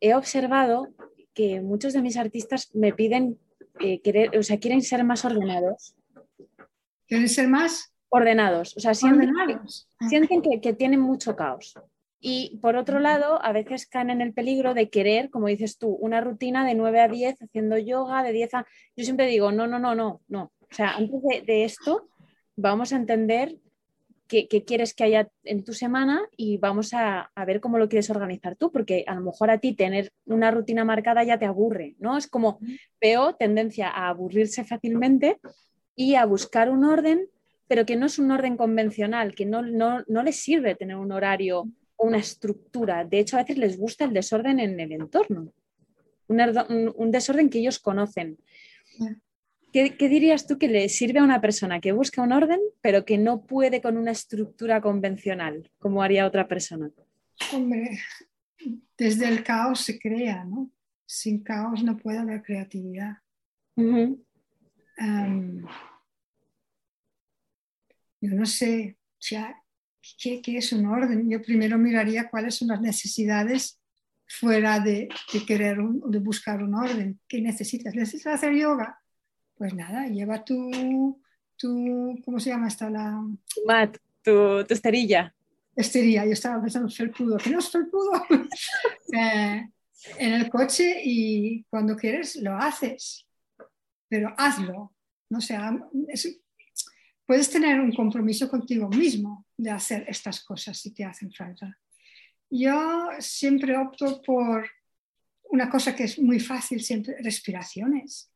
He 0.00 0.14
observado 0.14 0.88
que 1.34 1.60
muchos 1.60 1.92
de 1.92 2.02
mis 2.02 2.16
artistas 2.16 2.74
me 2.74 2.92
piden 2.92 3.38
eh, 3.80 4.00
querer, 4.00 4.36
o 4.36 4.42
sea, 4.42 4.58
quieren 4.58 4.82
ser 4.82 5.04
más 5.04 5.24
ordenados. 5.24 5.94
¿Quieren 7.06 7.28
ser 7.28 7.48
más? 7.48 7.92
Ordenados. 8.08 8.76
O 8.76 8.80
sea, 8.80 8.94
sienten, 8.94 9.32
sienten 10.08 10.42
que, 10.42 10.60
que, 10.60 10.72
tienen 10.72 11.00
mucho 11.00 11.36
caos. 11.36 11.74
Y 12.20 12.58
por 12.60 12.76
otro 12.76 13.00
lado, 13.00 13.42
a 13.42 13.52
veces 13.52 13.86
caen 13.86 14.10
en 14.10 14.20
el 14.20 14.34
peligro 14.34 14.74
de 14.74 14.90
querer, 14.90 15.30
como 15.30 15.46
dices 15.46 15.78
tú, 15.78 15.88
una 15.88 16.20
rutina 16.20 16.66
de 16.66 16.74
9 16.74 17.00
a 17.00 17.08
10 17.08 17.42
haciendo 17.42 17.78
yoga, 17.78 18.22
de 18.22 18.32
10 18.32 18.54
a... 18.54 18.66
Yo 18.94 19.04
siempre 19.04 19.26
digo, 19.26 19.50
no, 19.52 19.66
no, 19.66 19.78
no, 19.78 19.94
no, 19.94 20.20
no. 20.28 20.52
O 20.70 20.74
sea, 20.74 20.96
antes 20.96 21.20
de, 21.46 21.64
esto, 21.64 22.08
vamos 22.56 22.92
a 22.92 22.96
entender 22.96 23.56
qué, 24.30 24.64
quieres 24.64 24.94
que 24.94 25.04
haya 25.04 25.28
en 25.44 25.64
tu 25.64 25.74
semana 25.74 26.22
y 26.36 26.56
vamos 26.56 26.94
a, 26.94 27.30
a, 27.34 27.44
ver 27.44 27.60
cómo 27.60 27.78
lo 27.78 27.88
quieres 27.88 28.08
organizar 28.08 28.56
tú, 28.56 28.70
porque 28.70 29.04
a 29.06 29.14
lo 29.16 29.22
mejor 29.22 29.50
a 29.50 29.58
ti 29.58 29.74
tener 29.74 30.12
una 30.24 30.50
rutina 30.50 30.84
marcada 30.84 31.24
ya 31.24 31.38
te 31.38 31.46
aburre, 31.46 31.96
¿no? 31.98 32.16
Es 32.16 32.28
como 32.28 32.58
veo 33.00 33.34
tendencia 33.34 33.88
a 33.88 34.08
aburrirse 34.08 34.64
fácilmente 34.64 35.38
y 35.96 36.14
a 36.14 36.24
buscar 36.24 36.70
un 36.70 36.84
orden, 36.84 37.28
pero 37.66 37.84
que 37.84 37.96
no 37.96 38.06
es 38.06 38.18
un 38.18 38.30
orden 38.30 38.56
convencional, 38.56 39.34
que 39.34 39.44
no, 39.44 39.62
no, 39.62 40.04
no 40.06 40.22
les 40.22 40.36
sirve 40.36 40.76
tener 40.76 40.96
un 40.96 41.12
horario 41.12 41.68
una 42.00 42.18
estructura. 42.18 43.04
De 43.04 43.18
hecho, 43.18 43.36
a 43.36 43.40
veces 43.40 43.58
les 43.58 43.78
gusta 43.78 44.04
el 44.04 44.12
desorden 44.12 44.58
en 44.58 44.80
el 44.80 44.92
entorno, 44.92 45.52
un, 46.28 47.10
desorden 47.10 47.50
que 47.50 47.58
ellos 47.58 47.78
conocen. 47.78 48.38
¿Qué, 49.72 50.08
dirías 50.08 50.46
tú 50.46 50.58
que 50.58 50.68
le 50.68 50.88
sirve 50.88 51.20
a 51.20 51.24
una 51.24 51.40
persona 51.40 51.80
que 51.80 51.92
busca 51.92 52.22
un 52.22 52.32
orden, 52.32 52.60
pero 52.80 53.04
que 53.04 53.18
no 53.18 53.42
puede 53.46 53.80
con 53.80 53.96
una 53.96 54.10
estructura 54.10 54.80
convencional, 54.80 55.70
como 55.78 56.02
haría 56.02 56.26
otra 56.26 56.48
persona? 56.48 56.90
Hombre, 57.52 58.00
desde 58.98 59.28
el 59.28 59.44
caos 59.44 59.80
se 59.80 59.98
crea, 59.98 60.44
¿no? 60.44 60.70
Sin 61.06 61.42
caos 61.42 61.82
no 61.82 61.96
puede 61.96 62.18
haber 62.18 62.42
creatividad. 62.42 63.18
yo 63.76 64.14
no 68.20 68.46
sé, 68.46 68.98
¿qué, 70.18 70.42
es 70.46 70.72
un 70.72 70.86
orden? 70.86 71.30
Yo 71.30 71.40
primero 71.40 71.78
miraría 71.78 72.28
cuáles 72.28 72.56
son 72.56 72.68
las 72.68 72.80
necesidades 72.80 73.80
fuera 74.26 74.80
de, 74.80 75.08
querer 75.46 75.78
de 75.78 76.18
buscar 76.18 76.62
un 76.62 76.74
orden. 76.74 77.20
¿Qué 77.26 77.40
necesitas? 77.40 77.94
¿Necesitas 77.94 78.34
hacer 78.34 78.54
yoga? 78.54 79.00
Pues 79.60 79.74
nada, 79.74 80.06
lleva 80.06 80.42
tu, 80.42 81.20
tu 81.58 82.18
¿cómo 82.24 82.40
se 82.40 82.48
llama 82.48 82.68
esta? 82.68 82.88
La... 82.88 83.22
Mat, 83.66 83.94
tu, 84.22 84.64
tu 84.64 84.72
esterilla. 84.72 85.34
Esterilla, 85.76 86.24
yo 86.24 86.32
estaba 86.32 86.62
pensando 86.62 86.88
felpudo, 86.88 87.36
¿qué 87.36 87.50
no 87.50 87.58
es 87.58 87.70
felpudo? 87.70 88.10
eh, 89.12 89.68
en 90.16 90.32
el 90.32 90.48
coche 90.48 91.02
y 91.04 91.62
cuando 91.64 91.94
quieres 91.94 92.36
lo 92.36 92.56
haces, 92.56 93.26
pero 94.08 94.32
hazlo. 94.38 94.94
No 95.28 95.42
sea, 95.42 95.78
puedes 97.26 97.50
tener 97.50 97.80
un 97.80 97.92
compromiso 97.92 98.48
contigo 98.48 98.88
mismo 98.88 99.44
de 99.58 99.72
hacer 99.72 100.06
estas 100.08 100.42
cosas 100.42 100.78
si 100.78 100.94
te 100.94 101.04
hacen 101.04 101.30
falta. 101.34 101.78
Yo 102.48 103.10
siempre 103.18 103.76
opto 103.76 104.22
por 104.22 104.70
una 105.50 105.68
cosa 105.68 105.94
que 105.94 106.04
es 106.04 106.18
muy 106.18 106.40
fácil, 106.40 106.82
siempre 106.82 107.16
respiraciones, 107.20 108.30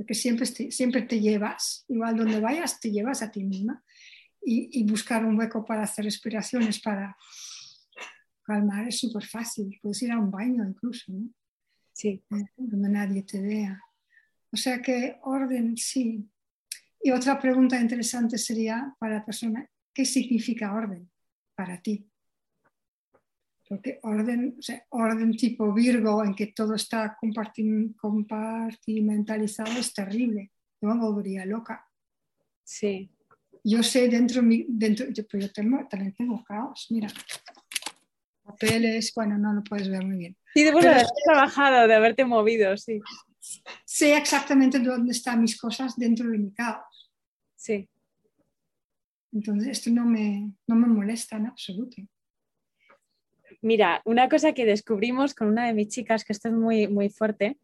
porque 0.00 0.14
siempre 0.14 0.46
te, 0.46 0.70
siempre 0.70 1.02
te 1.02 1.20
llevas, 1.20 1.84
igual 1.86 2.16
donde 2.16 2.40
vayas, 2.40 2.80
te 2.80 2.90
llevas 2.90 3.20
a 3.20 3.30
ti 3.30 3.44
misma 3.44 3.84
y, 4.40 4.82
buscar 4.84 5.26
un 5.26 5.38
hueco 5.38 5.62
para 5.62 5.82
hacer 5.82 6.06
respiraciones, 6.06 6.80
para 6.80 7.14
calmar, 8.42 8.88
es 8.88 8.98
súper 8.98 9.26
fácil. 9.26 9.78
Puedes 9.82 10.00
ir 10.00 10.12
a 10.12 10.18
un 10.18 10.30
baño 10.30 10.66
incluso, 10.66 11.12
¿no? 11.12 11.28
Sí. 11.92 12.24
Eh, 12.30 12.44
donde 12.56 12.88
nadie 12.88 13.24
te 13.24 13.42
vea. 13.42 13.78
O 14.50 14.56
sea 14.56 14.80
que 14.80 15.18
orden, 15.20 15.76
sí, 15.76 16.26
y 17.02 17.10
otra 17.10 17.38
pregunta 17.38 17.78
interesante 17.78 18.38
sería 18.38 18.96
para 18.98 19.16
la 19.16 19.26
persona, 19.26 19.68
¿qué 19.92 20.06
significa 20.06 20.72
orden 20.72 21.10
para 21.54 21.82
ti? 21.82 22.09
Porque 23.70 23.98
orden, 24.02 24.58
orden 24.88 25.30
tipo 25.36 25.72
Virgo, 25.72 26.24
en 26.24 26.34
que 26.34 26.48
todo 26.48 26.74
está 26.74 27.16
compartimentalizado, 27.16 29.78
es 29.78 29.94
terrible. 29.94 30.50
Yo 30.82 30.88
me 30.88 30.98
volvería 30.98 31.46
loca. 31.46 31.88
Sí. 32.64 33.12
Yo 33.62 33.84
sé 33.84 34.08
dentro, 34.08 34.42
dentro 34.42 35.06
yo, 35.10 35.24
pero 35.28 35.46
yo 35.46 35.52
tengo, 35.52 35.86
también 35.88 36.12
tengo 36.16 36.42
caos, 36.42 36.88
mira. 36.90 37.06
Papeles, 38.42 39.12
bueno, 39.14 39.38
no 39.38 39.52
lo 39.52 39.62
puedes 39.62 39.88
ver 39.88 40.04
muy 40.04 40.18
bien. 40.18 40.36
Sí, 40.52 40.64
de 40.64 40.70
haber 40.70 41.06
trabajado, 41.24 41.86
de 41.86 41.94
haberte 41.94 42.24
movido, 42.24 42.76
sí. 42.76 43.00
Sé 43.84 44.16
exactamente 44.16 44.80
dónde 44.80 45.12
están 45.12 45.42
mis 45.42 45.56
cosas 45.56 45.96
dentro 45.96 46.28
de 46.28 46.38
mi 46.38 46.52
caos. 46.52 47.12
Sí. 47.54 47.88
Entonces, 49.30 49.68
esto 49.68 49.90
no 49.90 50.06
me, 50.06 50.54
no 50.66 50.74
me 50.74 50.88
molesta 50.88 51.36
en 51.36 51.46
absoluto. 51.46 52.02
Mira, 53.62 54.00
una 54.04 54.28
cosa 54.28 54.52
que 54.52 54.64
descubrimos 54.64 55.34
con 55.34 55.48
una 55.48 55.66
de 55.66 55.74
mis 55.74 55.88
chicas, 55.88 56.24
que 56.24 56.32
esto 56.32 56.48
es 56.48 56.54
muy, 56.54 56.88
muy 56.88 57.10
fuerte, 57.10 57.58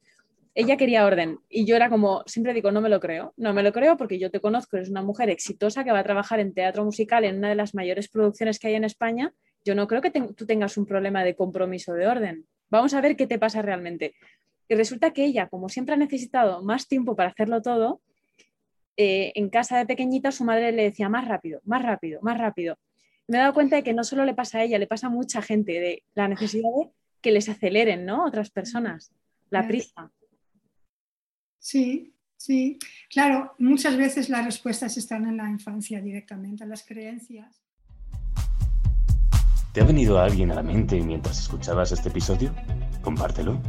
ella 0.54 0.76
quería 0.76 1.04
orden 1.04 1.38
y 1.50 1.66
yo 1.66 1.76
era 1.76 1.90
como, 1.90 2.22
siempre 2.26 2.54
digo, 2.54 2.70
no 2.70 2.80
me 2.80 2.88
lo 2.88 2.98
creo, 2.98 3.34
no 3.36 3.52
me 3.52 3.62
lo 3.62 3.72
creo 3.72 3.96
porque 3.96 4.18
yo 4.18 4.30
te 4.30 4.40
conozco, 4.40 4.76
eres 4.76 4.88
una 4.88 5.02
mujer 5.02 5.28
exitosa 5.28 5.84
que 5.84 5.92
va 5.92 5.98
a 5.98 6.04
trabajar 6.04 6.40
en 6.40 6.54
teatro 6.54 6.84
musical 6.84 7.24
en 7.24 7.36
una 7.36 7.50
de 7.50 7.54
las 7.54 7.74
mayores 7.74 8.08
producciones 8.08 8.58
que 8.58 8.68
hay 8.68 8.74
en 8.74 8.84
España, 8.84 9.34
yo 9.64 9.74
no 9.74 9.86
creo 9.86 10.00
que 10.00 10.10
tú 10.10 10.46
tengas 10.46 10.78
un 10.78 10.86
problema 10.86 11.24
de 11.24 11.34
compromiso 11.34 11.92
de 11.92 12.06
orden. 12.06 12.46
Vamos 12.70 12.94
a 12.94 13.00
ver 13.00 13.16
qué 13.16 13.26
te 13.26 13.38
pasa 13.38 13.62
realmente. 13.62 14.14
Y 14.68 14.74
resulta 14.74 15.12
que 15.12 15.24
ella, 15.24 15.48
como 15.48 15.68
siempre 15.68 15.94
ha 15.94 15.98
necesitado 15.98 16.62
más 16.62 16.88
tiempo 16.88 17.16
para 17.16 17.30
hacerlo 17.30 17.60
todo, 17.62 18.00
eh, 18.96 19.32
en 19.34 19.50
casa 19.50 19.76
de 19.76 19.86
pequeñita 19.86 20.32
su 20.32 20.44
madre 20.44 20.72
le 20.72 20.84
decía 20.84 21.08
más 21.08 21.28
rápido, 21.28 21.60
más 21.64 21.82
rápido, 21.82 22.20
más 22.22 22.38
rápido. 22.38 22.78
Me 23.28 23.38
he 23.38 23.40
dado 23.40 23.54
cuenta 23.54 23.76
de 23.76 23.82
que 23.82 23.92
no 23.92 24.04
solo 24.04 24.24
le 24.24 24.34
pasa 24.34 24.58
a 24.58 24.62
ella, 24.62 24.78
le 24.78 24.86
pasa 24.86 25.08
a 25.08 25.10
mucha 25.10 25.42
gente, 25.42 25.72
de 25.72 26.04
la 26.14 26.28
necesidad 26.28 26.70
de 26.78 26.90
que 27.20 27.32
les 27.32 27.48
aceleren, 27.48 28.04
¿no? 28.04 28.24
Otras 28.24 28.50
personas, 28.50 29.12
la 29.50 29.66
prisa. 29.66 30.12
Sí, 31.58 32.14
sí. 32.36 32.78
Claro, 33.10 33.54
muchas 33.58 33.96
veces 33.96 34.28
las 34.28 34.44
respuestas 34.44 34.96
están 34.96 35.26
en 35.26 35.36
la 35.36 35.50
infancia 35.50 36.00
directamente, 36.00 36.62
en 36.62 36.70
las 36.70 36.84
creencias. 36.84 37.60
¿Te 39.72 39.80
ha 39.80 39.84
venido 39.84 40.20
alguien 40.20 40.52
a 40.52 40.54
la 40.54 40.62
mente 40.62 41.00
mientras 41.00 41.40
escuchabas 41.40 41.90
este 41.90 42.10
episodio? 42.10 42.54
Compártelo. 43.02 43.60